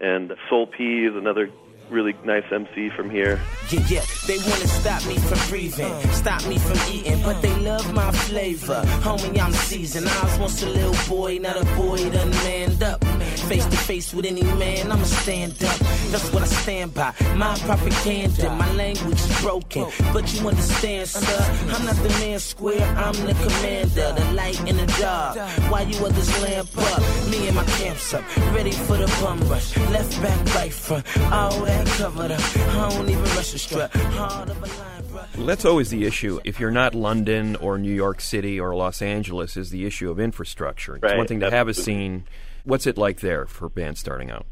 [0.00, 1.50] and Soul P is another
[1.90, 3.40] really nice MC from here.
[3.70, 7.92] Yeah, yeah, they wanna stop me from breathing, stop me from eating, but they love
[7.94, 8.82] my flavor.
[9.02, 10.08] Homie, I'm seasoned.
[10.08, 13.04] I was once a little boy, not a boy done manned up.
[13.48, 15.80] Face to face with any man, I'ma stand up.
[16.14, 17.12] That's what I stand by.
[17.34, 21.58] My propaganda, my language is broken, but you understand, sir.
[21.74, 25.36] I'm not the man square, I'm the commander, the light in the dark.
[25.72, 27.00] Why you others lamp up?
[27.28, 28.22] Me and my camps up,
[28.54, 29.76] ready for the bum rush.
[29.76, 32.56] Left back, right front, all that covered up.
[32.58, 33.92] I don't even rush a strut.
[33.92, 35.46] Hard of a line, bruh.
[35.46, 36.38] That's always the issue.
[36.44, 40.20] If you're not London or New York City or Los Angeles, is the issue of
[40.20, 40.94] infrastructure.
[40.94, 42.28] It's Right, one thing to have a scene.
[42.62, 44.46] What's it like there for bands starting out?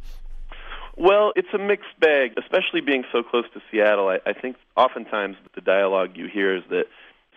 [0.96, 4.08] Well, it's a mixed bag, especially being so close to Seattle.
[4.08, 6.84] I, I think oftentimes the dialogue you hear is that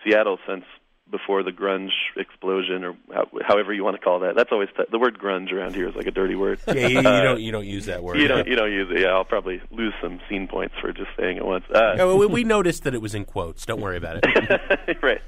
[0.04, 0.64] Seattle, since
[1.10, 4.82] before the grunge explosion, or how, however you want to call that, that's always t-
[4.90, 6.58] the word grunge around here is like a dirty word.
[6.66, 8.18] Yeah, you, you Uh, don't you don't use that word.
[8.18, 9.00] You don't you don't use it.
[9.00, 11.64] Yeah, I'll probably lose some scene points for just saying it once.
[11.72, 13.64] Uh, Yeah, well, we, we noticed that it was in quotes.
[13.64, 14.98] Don't worry about it.
[15.02, 15.20] right.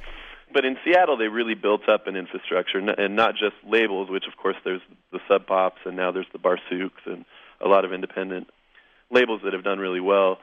[0.53, 4.37] But in Seattle, they really built up an infrastructure, and not just labels, which of
[4.37, 4.81] course there's
[5.13, 7.25] the Sub Pops, and now there's the Barsuks, and
[7.61, 8.49] a lot of independent
[9.11, 10.39] labels that have done really well.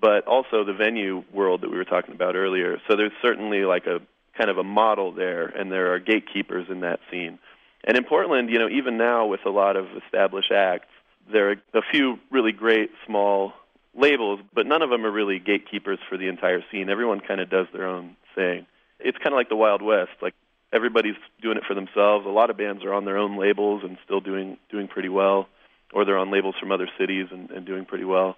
[0.00, 2.78] But also the venue world that we were talking about earlier.
[2.88, 4.00] So there's certainly like a
[4.36, 7.38] kind of a model there, and there are gatekeepers in that scene.
[7.84, 10.88] And in Portland, you know, even now with a lot of established acts,
[11.32, 13.52] there are a few really great small
[13.94, 16.88] labels, but none of them are really gatekeepers for the entire scene.
[16.88, 18.66] Everyone kind of does their own thing.
[19.00, 20.12] It's kind of like the Wild West.
[20.22, 20.34] Like
[20.72, 22.26] everybody's doing it for themselves.
[22.26, 25.48] A lot of bands are on their own labels and still doing doing pretty well,
[25.92, 28.36] or they're on labels from other cities and, and doing pretty well.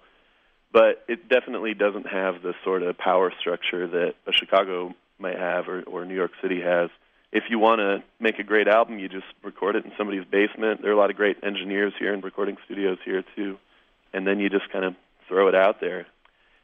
[0.71, 5.67] But it definitely doesn't have the sort of power structure that a Chicago might have
[5.67, 6.89] or, or New York City has.
[7.31, 10.81] If you want to make a great album, you just record it in somebody's basement.
[10.81, 13.57] There are a lot of great engineers here and recording studios here too,
[14.13, 14.95] and then you just kind of
[15.27, 16.07] throw it out there,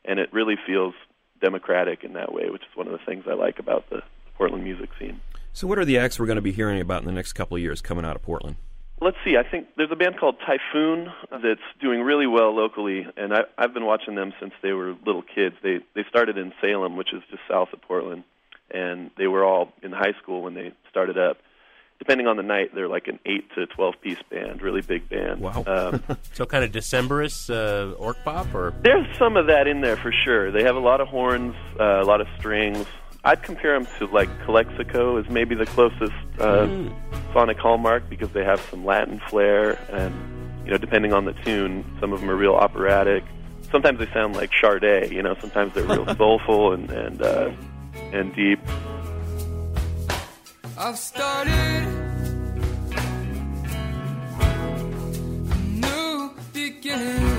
[0.03, 0.93] and it really feels
[1.41, 4.01] democratic in that way, which is one of the things I like about the
[4.35, 5.21] Portland music scene.
[5.53, 7.55] So, what are the acts we're going to be hearing about in the next couple
[7.55, 8.57] of years coming out of Portland?
[9.00, 9.38] Let's see.
[9.38, 13.74] I think there's a band called Typhoon that's doing really well locally, and I, I've
[13.74, 15.56] been watching them since they were little kids.
[15.62, 18.24] They they started in Salem, which is just south of Portland,
[18.72, 21.38] and they were all in high school when they started up.
[22.00, 25.41] Depending on the night, they're like an eight to twelve piece band, really big band.
[25.41, 25.64] Wow.
[25.68, 29.98] Um, so kind of Decemberist uh, orch pop, or There's some of that in there
[29.98, 30.52] for sure.
[30.52, 32.86] They have a lot of horns, uh, a lot of strings.
[33.24, 36.93] I'd compare them to like Calexico is maybe the closest uh, Mm.
[37.34, 40.13] sonic hallmark because they have some Latin flair, and
[40.65, 43.24] you know, depending on the tune, some of them are real operatic.
[43.72, 45.11] Sometimes they sound like Sade.
[45.11, 47.51] You know, sometimes they're real soulful and and uh,
[48.13, 48.59] and deep.
[50.78, 51.84] I've started
[55.49, 57.36] a new beginning.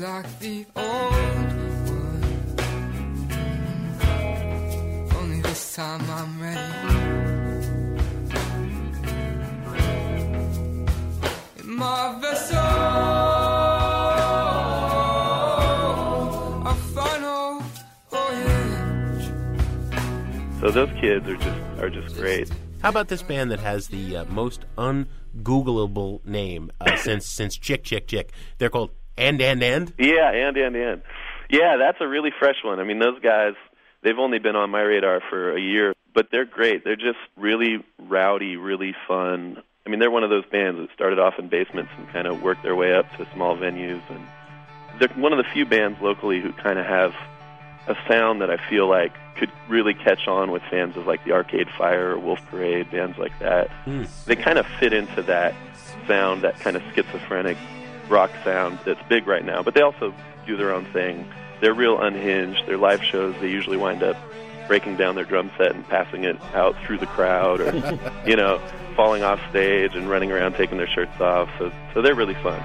[0.00, 1.12] Like the old
[1.88, 2.24] one.
[5.16, 6.60] Only this time I'm ready.
[11.58, 12.58] In my vessel,
[16.66, 17.62] a final
[18.10, 19.30] voyage.
[20.60, 22.50] So those kids are just are just great.
[22.82, 27.82] How about this band that has the uh, most ungoogleable name uh, since since Chick
[27.82, 28.32] Chick Chick?
[28.58, 29.92] They're called And And And.
[29.98, 31.02] Yeah, and and and.
[31.48, 32.80] Yeah, that's a really fresh one.
[32.80, 33.54] I mean, those guys,
[34.02, 36.84] they've only been on my radar for a year, but they're great.
[36.84, 39.62] They're just really rowdy, really fun.
[39.86, 42.42] I mean, they're one of those bands that started off in basements and kind of
[42.42, 44.02] worked their way up to small venues.
[44.10, 44.26] And
[44.98, 47.14] they're one of the few bands locally who kind of have
[47.86, 51.32] a sound that I feel like could really catch on with fans of like the
[51.32, 53.70] Arcade Fire or Wolf Parade, bands like that.
[53.84, 54.04] Hmm.
[54.24, 55.54] They kind of fit into that
[56.08, 57.56] sound, that kind of schizophrenic
[58.08, 59.62] rock sound that's big right now.
[59.62, 60.14] But they also
[60.46, 61.28] do their own thing.
[61.60, 62.66] They're real unhinged.
[62.66, 64.16] Their live shows, they usually wind up
[64.66, 67.72] breaking down their drum set and passing it out through the crowd, or
[68.26, 68.60] you know,
[68.96, 71.48] falling off stage and running around taking their shirts off.
[71.58, 72.60] So, so they're really fun.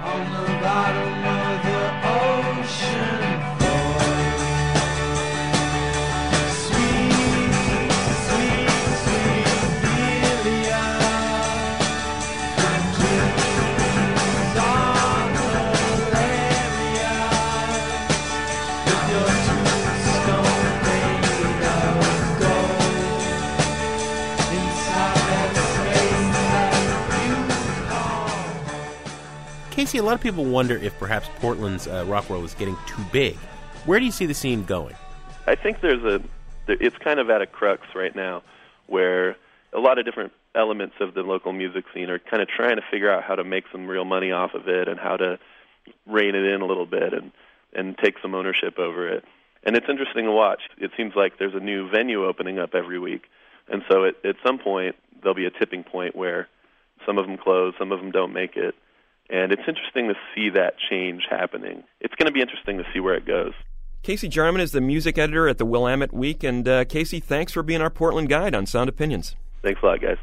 [29.82, 33.02] Casey, a lot of people wonder if perhaps Portland's uh, rock world is getting too
[33.10, 33.34] big.
[33.84, 34.94] Where do you see the scene going?
[35.48, 36.22] I think there's a.
[36.68, 38.44] It's kind of at a crux right now
[38.86, 39.34] where
[39.72, 42.82] a lot of different elements of the local music scene are kind of trying to
[42.92, 45.36] figure out how to make some real money off of it and how to
[46.06, 47.32] rein it in a little bit and
[47.74, 49.24] and take some ownership over it.
[49.64, 50.60] And it's interesting to watch.
[50.78, 53.24] It seems like there's a new venue opening up every week.
[53.66, 56.46] And so at, at some point there'll be a tipping point where
[57.04, 58.76] some of them close, some of them don't make it.
[59.32, 61.84] And it's interesting to see that change happening.
[62.00, 63.54] It's going to be interesting to see where it goes.
[64.02, 66.44] Casey Jarman is the music editor at the Willamette Week.
[66.44, 69.34] And uh, Casey, thanks for being our Portland guide on Sound Opinions.
[69.62, 70.18] Thanks a lot, guys.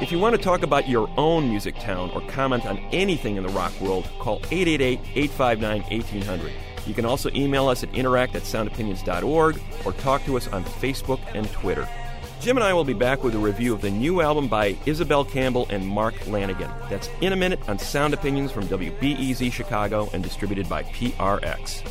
[0.00, 3.42] If you want to talk about your own music town or comment on anything in
[3.42, 6.52] the rock world, call 888 859 1800.
[6.86, 11.20] You can also email us at interact at soundopinions.org or talk to us on Facebook
[11.34, 11.88] and Twitter.
[12.42, 15.30] Jim and I will be back with a review of the new album by Isobel
[15.30, 16.74] Campbell and Mark Lanegan.
[16.90, 21.82] That's in a minute on Sound Opinions from WBEZ Chicago and distributed by PRX.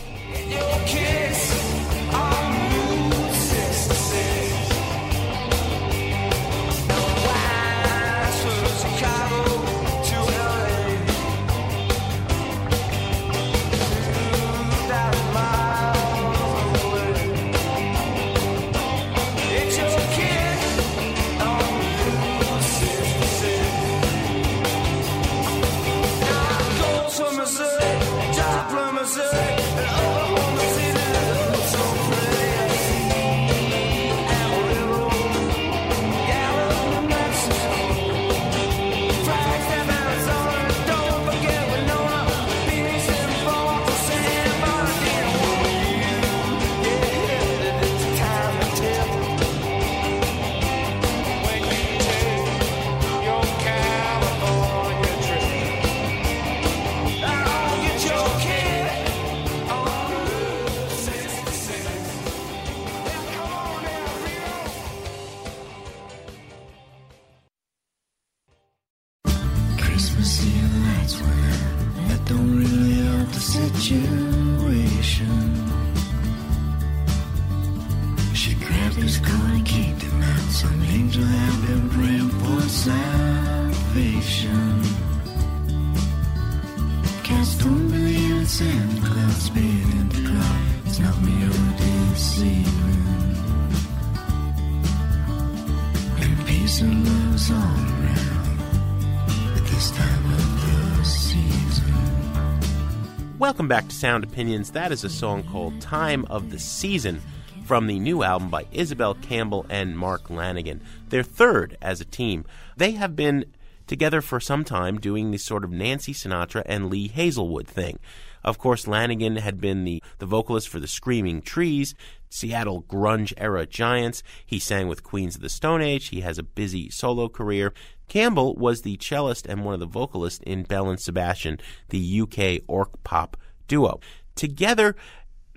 [103.42, 104.70] Welcome back to Sound Opinions.
[104.70, 107.20] That is a song called Time of the Season
[107.66, 110.80] from the new album by Isobel Campbell and Mark Lanegan.
[111.10, 112.46] Their third as a team.
[112.78, 113.46] They have been
[113.88, 117.98] together for some time doing this sort of Nancy Sinatra and Lee Hazlewood thing.
[118.44, 121.96] Of course, Lanegan had been the, the vocalist for the Screaming Trees,
[122.30, 124.22] Seattle grunge era giants.
[124.46, 126.10] He sang with Queens of the Stone Age.
[126.10, 127.74] He has a busy solo career.
[128.12, 132.62] Campbell was the cellist and one of the vocalists in Belle and Sebastian, the UK
[132.68, 133.38] orch pop
[133.70, 134.02] duo.
[134.36, 134.98] Together,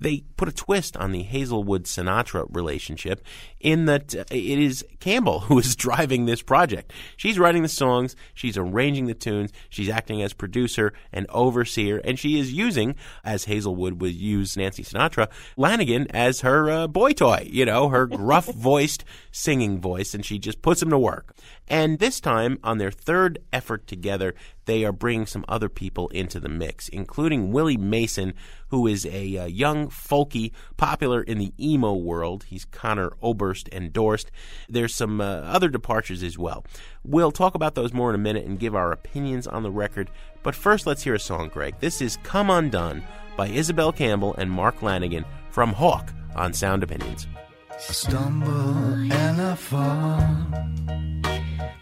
[0.01, 3.25] they put a twist on the Hazlewood Sinatra relationship
[3.61, 6.93] in that uh, it is Campbell who is driving this project.
[7.17, 12.19] She's writing the songs, she's arranging the tunes, she's acting as producer and overseer, and
[12.19, 12.95] she is using,
[13.25, 18.07] as Hazlewood would use Nancy Sinatra, Lanegan as her uh, boy toy, you know, her
[18.07, 21.35] gruff voiced singing voice, and she just puts him to work.
[21.67, 24.35] And this time, on their third effort together,
[24.67, 28.35] they are bringing some other people into the mix, including Willie Mason,
[28.69, 32.45] who is a uh, young folky, popular in the emo world.
[32.45, 34.31] He's Conor Oberst endorsed.
[34.69, 36.67] There's some uh, other departures as well.
[37.03, 40.11] We'll talk about those more in a minute and give our opinions on the record.
[40.43, 41.77] But first, let's hear a song, Greg.
[41.81, 43.03] This is Come Undone
[43.37, 47.27] by Isobel Campbell and Mark Lanegan from Hawk on Sound Opinions.
[47.71, 51.34] I stumble and I fall.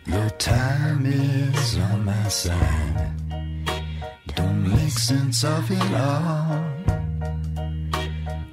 [0.07, 3.13] Your time is on my side.
[4.35, 6.65] Don't make sense of it all.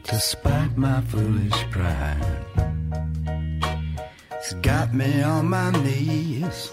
[0.04, 2.46] Despite my foolish pride,
[4.32, 6.72] it's got me on my knees,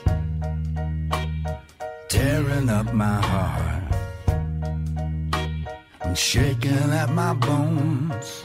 [2.08, 3.82] tearing up my heart.
[6.02, 8.44] I'm shaking at my bones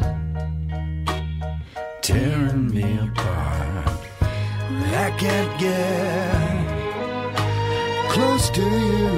[2.01, 3.90] tearing me apart.
[4.83, 6.61] I can't get
[8.09, 9.09] close to you.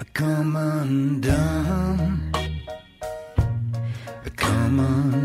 [0.00, 2.32] I come undone.
[4.24, 5.21] I come undone.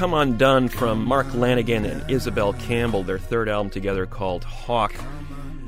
[0.00, 4.94] Come Undone from Mark Lanegan and Isobel Campbell, their third album together called Hawk.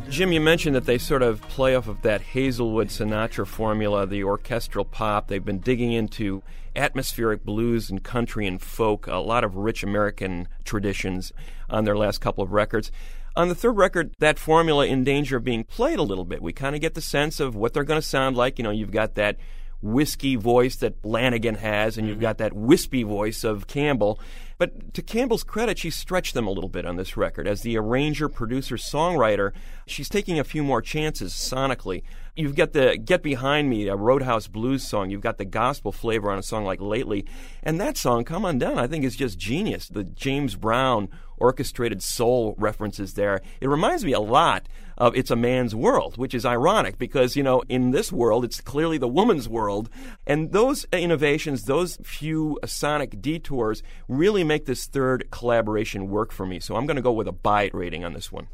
[0.09, 4.25] Jim, you mentioned that they sort of play off of that Hazlewood Sinatra formula, the
[4.25, 5.29] orchestral pop.
[5.29, 6.43] They've been digging into
[6.75, 11.35] atmospheric blues and country and folk, a lot of rich American traditions
[11.69, 12.91] on their last couple of records.
[13.37, 16.41] On the third record, that formula in danger of being played a little bit.
[16.41, 18.59] We kind of get the sense of what they're going to sound like.
[18.59, 19.37] You know, you've got that
[19.83, 22.23] whiskey voice that Lanegan has, and you've mm-hmm.
[22.23, 24.19] got that wispy voice of Campbell.
[24.59, 27.49] But to Campbell's credit, she stretched them a little bit on this record.
[27.49, 29.53] As the arranger, producer, songwriter,
[29.87, 32.05] she's taking a few more chances sonically.
[32.37, 35.11] You've got the Get Behind Me, a Roadhouse Blues song.
[35.11, 37.27] You've got the gospel flavor on a song like Lately.
[37.63, 39.89] And that song, Come On Down, I think is just genius.
[39.89, 41.09] The James Brown
[41.43, 43.43] orchestrated soul references there.
[43.61, 47.43] It reminds me a lot of It's a Man's World, which is ironic because, you
[47.43, 49.91] know, in this world, it's clearly the woman's world.
[50.27, 56.61] And those innovations, those few sonic detours really make this third collaboration work for me.
[56.61, 58.47] So I'm going to go with a buy rating on this one.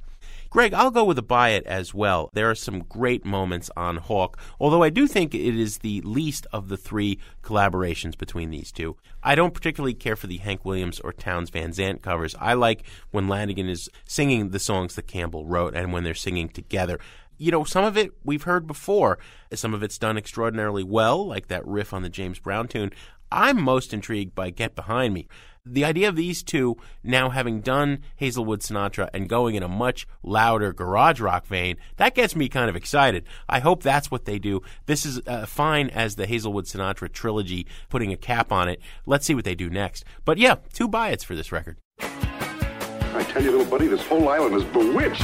[0.51, 2.31] Greg, I'll go with a buy it as well.
[2.33, 6.47] There are some great moments on Hawk, although I do think it is the least
[6.55, 8.97] of the three collaborations between these two.
[9.23, 12.35] I don't particularly care for the Hank Williams or Townes Van Zandt covers.
[12.39, 16.49] I like when Lanegan is singing the songs that Campbell wrote and when they're singing
[16.49, 16.99] together.
[17.37, 19.19] You know, some of it we've heard before.
[19.53, 22.91] Some of it's done extraordinarily well, like that riff on the James Brown tune.
[23.31, 25.29] I'm most intrigued by Get Behind Me.
[25.71, 30.07] The idea of these two now having done Hazlewood Sinatra and going in a much
[30.23, 33.25] louder garage rock vein, that gets me kind of excited.
[33.49, 34.63] I hope that's what they do.
[34.87, 38.81] This is uh, fine as the Hazlewood Sinatra trilogy, putting a cap on it.
[39.05, 40.05] Let's see what they do next.
[40.25, 41.77] But yeah, two buy-its for this record.
[42.01, 45.23] I tell you, little buddy, this whole island is bewitched.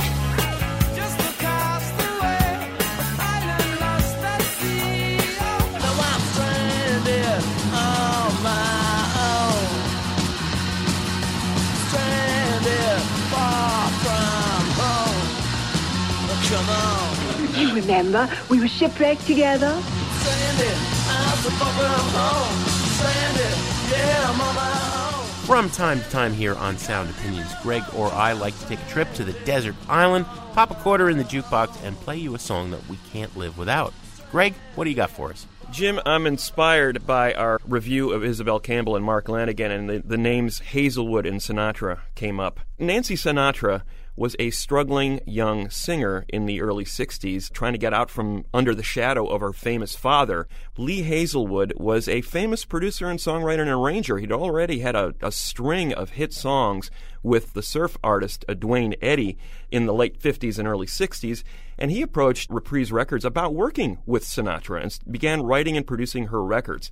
[17.74, 19.76] Remember, we were shipwrecked together.
[20.20, 22.68] Stranded, I'm so far from home.
[22.94, 23.58] Stranded,
[23.90, 25.24] yeah, I'm on my own.
[25.44, 28.88] From time to time here on Sound Opinions, Greg or I like to take a
[28.88, 32.38] trip to the desert island, pop a quarter in the jukebox, and play you a
[32.38, 33.92] song that we can't live without.
[34.30, 35.44] Greg, what do you got for us?
[35.72, 40.16] Jim, I'm inspired by our review of Isobel Campbell and Mark Lanegan, and the, the
[40.16, 42.60] names Hazlewood and Sinatra came up.
[42.78, 43.82] Nancy Sinatra
[44.16, 48.74] was a struggling young singer in the early 60s, trying to get out from under
[48.74, 50.46] the shadow of her famous father.
[50.76, 54.18] Lee Hazlewood was a famous producer and songwriter and arranger.
[54.18, 56.90] He'd already had a, a string of hit songs
[57.22, 59.36] with the surf artist uh, Duane Eddy
[59.70, 61.42] in the late 50s and early 60s,
[61.78, 66.44] and he approached Reprise Records about working with Sinatra and began writing and producing her
[66.44, 66.90] records.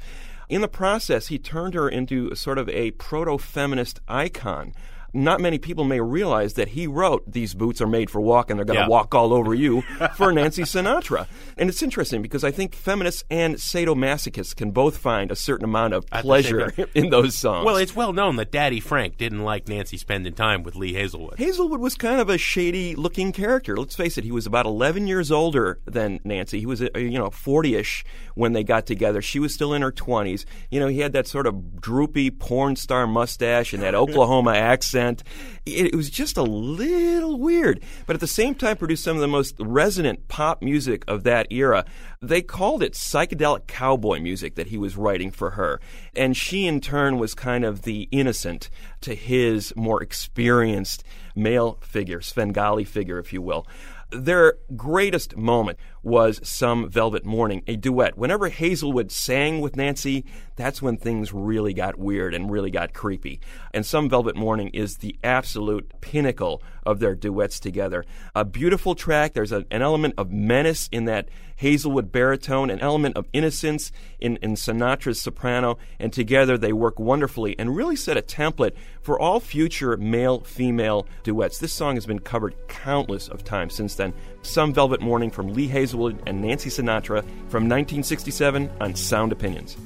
[0.48, 4.74] In the process, he turned her into sort of a proto feminist icon.
[5.14, 8.64] Not many people may realize that he wrote These Boots Are Made for Walking, They're
[8.64, 8.88] Going to Yeah.
[8.88, 9.82] Walk All Over You
[10.16, 11.26] for Nancy Sinatra.
[11.58, 15.92] And it's interesting because I think feminists and sadomasochists can both find a certain amount
[15.94, 17.66] of At the same pleasure in those songs.
[17.66, 21.38] Well, it's well known that Daddy Frank didn't like Nancy spending time with Lee Hazlewood.
[21.38, 23.76] Hazlewood was kind of a shady looking character.
[23.76, 26.60] Let's face it, he was about 11 years older than Nancy.
[26.60, 28.04] He was, uh, you know, 40 ish
[28.34, 29.20] when they got together.
[29.20, 30.46] She was still in her 20s.
[30.70, 35.01] You know, he had that sort of droopy porn star mustache and that Oklahoma accent.
[35.10, 39.20] It, it was just a little weird, but at the same time, produced some of
[39.20, 41.84] the most resonant pop music of that era.
[42.20, 45.80] They called it psychedelic cowboy music that he was writing for her.
[46.14, 48.70] And she, in turn, was kind of the innocent
[49.02, 53.66] to his more experienced male figure, Svengali figure, if you will.
[54.10, 58.18] Their greatest moment was Some Velvet Morning, a duet.
[58.18, 60.24] Whenever Hazlewood sang with Nancy,
[60.56, 63.40] that's when things really got weird and really got creepy.
[63.72, 68.04] And Some Velvet Morning is the absolute pinnacle of their duets together.
[68.34, 69.32] A beautiful track.
[69.32, 74.36] There's a, an element of menace in that Hazlewood baritone, an element of innocence in,
[74.38, 79.38] in Sinatra's soprano, and together they work wonderfully and really set a template for all
[79.38, 81.58] future male female duets.
[81.58, 84.12] This song has been covered countless of times since then.
[84.42, 85.91] Some Velvet Morning from Lee Hazlewood
[86.26, 89.76] and Nancy Sinatra from 1967 on Sound Opinions.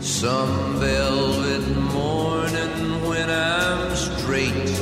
[0.00, 4.73] Some velvet morning when I'm straight.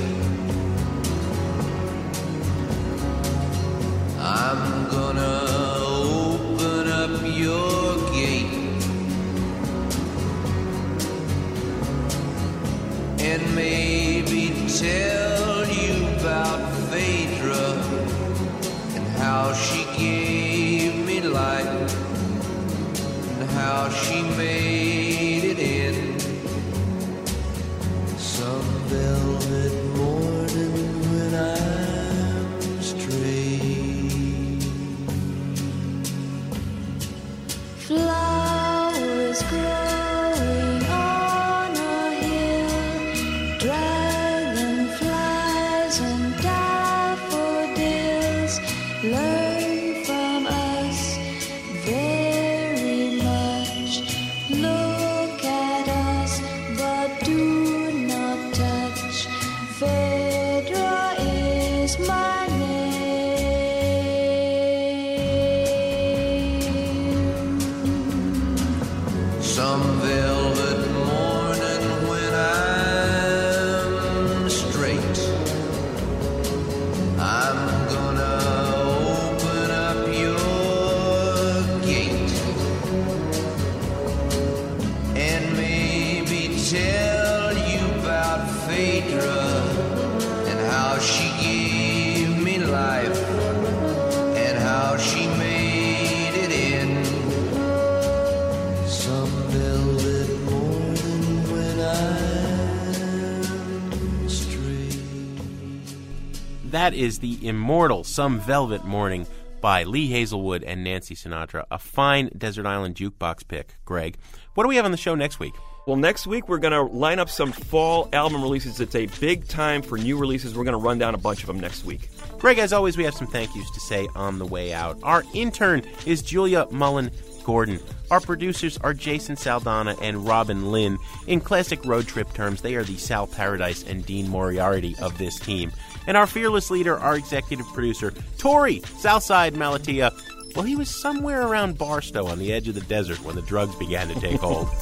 [106.83, 109.25] That is the immortal Some Velvet Morning
[109.61, 111.65] by Lee Hazlewood and Nancy Sinatra.
[111.71, 114.17] A fine Desert Island jukebox pick, Greg.
[114.55, 115.55] What do we have on the show next week?
[115.87, 118.81] Well, next week we're going to line up some fall album releases.
[118.81, 120.57] It's a big time for new releases.
[120.57, 122.11] We're going to run down a bunch of them next week.
[122.41, 124.99] Greg, as always, we have some thank yous to say on the way out.
[125.05, 127.13] Our intern is Julia Mullen
[127.45, 127.79] Gordon.
[128.11, 130.99] Our producers are Jason Saldanha and Robin Linn.
[131.29, 135.39] In classic road trip terms, they are the Sal Paradise and Dean Moriarty of this
[135.39, 135.73] team.
[136.07, 140.13] And our fearless leader, our executive producer, Torey Southside Malatia.
[140.55, 143.75] Well, he was somewhere around Barstow on the edge of the desert when the drugs
[143.77, 144.69] began to take hold.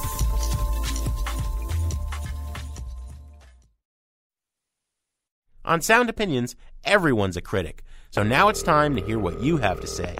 [5.64, 7.84] On Sound Opinions, everyone's a critic.
[8.10, 10.16] So now it's time to hear what you have to say.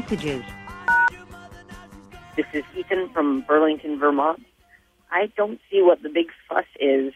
[0.00, 0.42] Messages.
[2.36, 4.42] This is Ethan from Burlington, Vermont.
[5.10, 7.12] I don't see what the big fuss is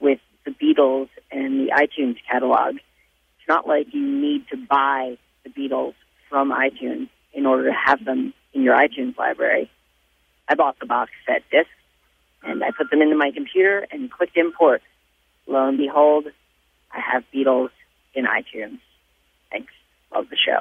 [0.00, 2.76] with the Beatles and the iTunes catalog.
[2.76, 5.94] It's not like you need to buy the Beatles
[6.30, 9.70] from iTunes in order to have them in your iTunes library.
[10.48, 11.68] I bought the box set disc
[12.42, 14.82] and I put them into my computer and clicked import.
[15.46, 16.26] Lo and behold,
[16.90, 17.70] I have Beatles
[18.14, 18.78] in iTunes.
[19.50, 19.72] Thanks.
[20.14, 20.60] Love the show.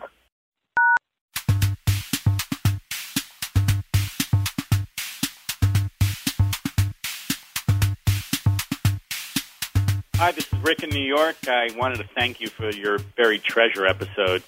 [10.24, 11.36] Hi, this is Rick in New York.
[11.50, 14.42] I wanted to thank you for your buried treasure episode.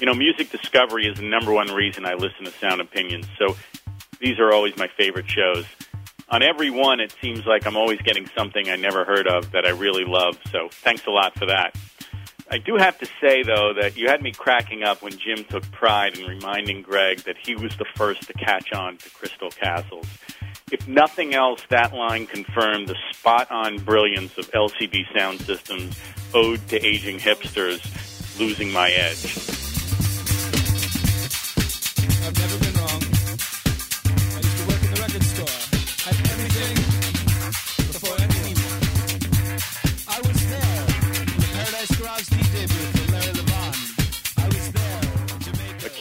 [0.00, 3.28] You know, music discovery is the number one reason I listen to Sound Opinions.
[3.38, 3.56] So
[4.18, 5.66] these are always my favorite shows.
[6.30, 9.64] On every one, it seems like I'm always getting something I never heard of that
[9.64, 10.36] I really love.
[10.50, 11.76] So thanks a lot for that.
[12.50, 15.62] I do have to say, though, that you had me cracking up when Jim took
[15.70, 20.08] pride in reminding Greg that he was the first to catch on to Crystal Castles.
[20.72, 25.98] If nothing else, that line confirmed the spot on brilliance of LCD Soundsystem's,
[26.32, 27.80] ode to aging hipsters,
[28.38, 29.59] losing my edge.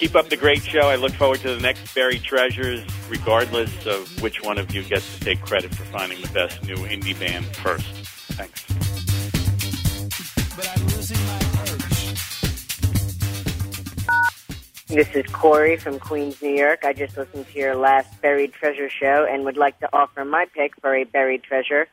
[0.09, 0.89] Keep up the great show.
[0.89, 5.13] I look forward to the next buried treasures, regardless of which one of you gets
[5.13, 7.85] to take credit for finding the best new indie band first.
[8.33, 8.65] Thanks.
[14.87, 16.79] This is Corey from Queens, New York.
[16.83, 20.47] I just listened to your last Buried Treasure show and would like to offer my
[20.55, 21.87] pick for a buried treasure.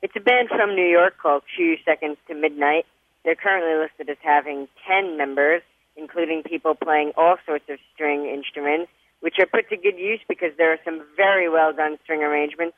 [0.00, 2.86] It's a band from New York called Two Seconds to Midnight.
[3.26, 5.60] They're currently listed as having 10 members,
[5.98, 8.90] including people playing all sorts of string instruments,
[9.20, 12.76] which are put to good use because there are some very well done string arrangements.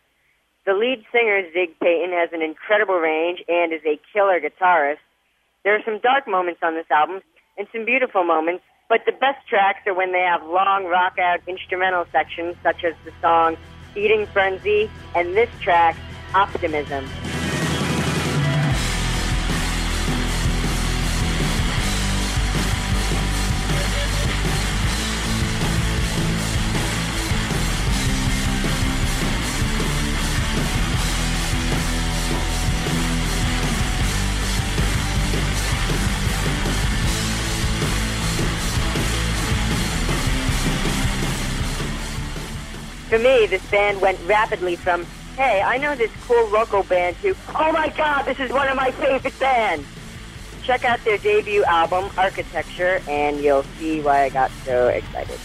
[0.67, 4.99] The lead singer, Zig Payton, has an incredible range and is a killer guitarist.
[5.65, 7.21] There are some dark moments on this album
[7.59, 11.41] and some beautiful moments, but the best tracks are when they have long rock out
[11.47, 13.57] instrumental sections, such as the song
[13.97, 15.97] Eating Frenzy and this track,
[16.35, 17.30] Optimism.
[43.11, 45.05] For me, this band went rapidly from,
[45.37, 48.77] hey, I know this cool local band to, oh my god, this is one of
[48.77, 49.85] my favorite bands.
[50.63, 55.41] Check out their debut album, Architecture, and you'll see why I got so excited.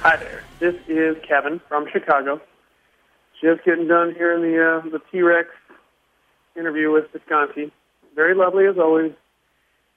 [0.00, 0.44] Hi there.
[0.60, 2.42] This is Kevin from Chicago.
[3.40, 5.48] Just getting done hearing the uh, the T Rex
[6.56, 7.72] interview with Visconti.
[8.18, 9.12] Very lovely as always.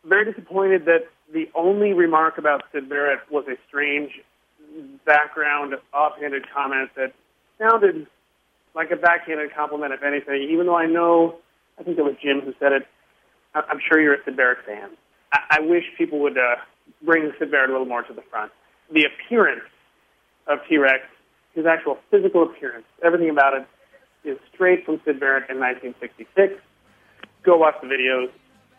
[0.06, 4.12] Very disappointed that the only remark about Syd Barrett was a strange
[5.08, 7.14] background, offhanded comment that
[7.58, 8.06] sounded
[8.76, 10.48] like a backhanded compliment, if anything.
[10.52, 11.38] Even though I know,
[11.80, 12.84] I think it was Jim who said it.
[13.56, 14.92] I'm sure you're a Syd Barrett fan.
[15.34, 16.58] I, I wish people would uh,
[17.04, 18.52] bring Syd Barrett a little more to the front.
[18.94, 19.66] The appearance
[20.46, 21.02] of T Rex,
[21.56, 23.66] his actual physical appearance, everything about it
[24.30, 26.62] is straight from Sid Barrett in 1966.
[27.44, 28.30] Go watch the videos.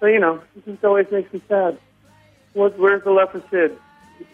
[0.01, 1.79] So, you know, it just always makes me sad.
[2.55, 3.77] What, where's the love for Syd?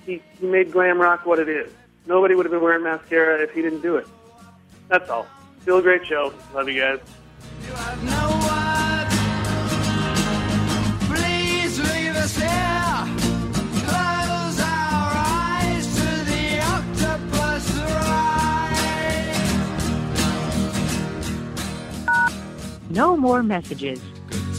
[0.04, 1.72] He, he made glam rock what it is.
[2.06, 4.06] Nobody would have been wearing mascara if he didn't do it.
[4.88, 5.26] That's all.
[5.62, 6.32] Still a great show.
[6.54, 7.00] Love you guys.
[11.06, 13.06] Please leave us here.
[13.84, 17.76] Close our eyes to the octopus
[22.06, 22.90] ride.
[22.90, 24.00] No more messages.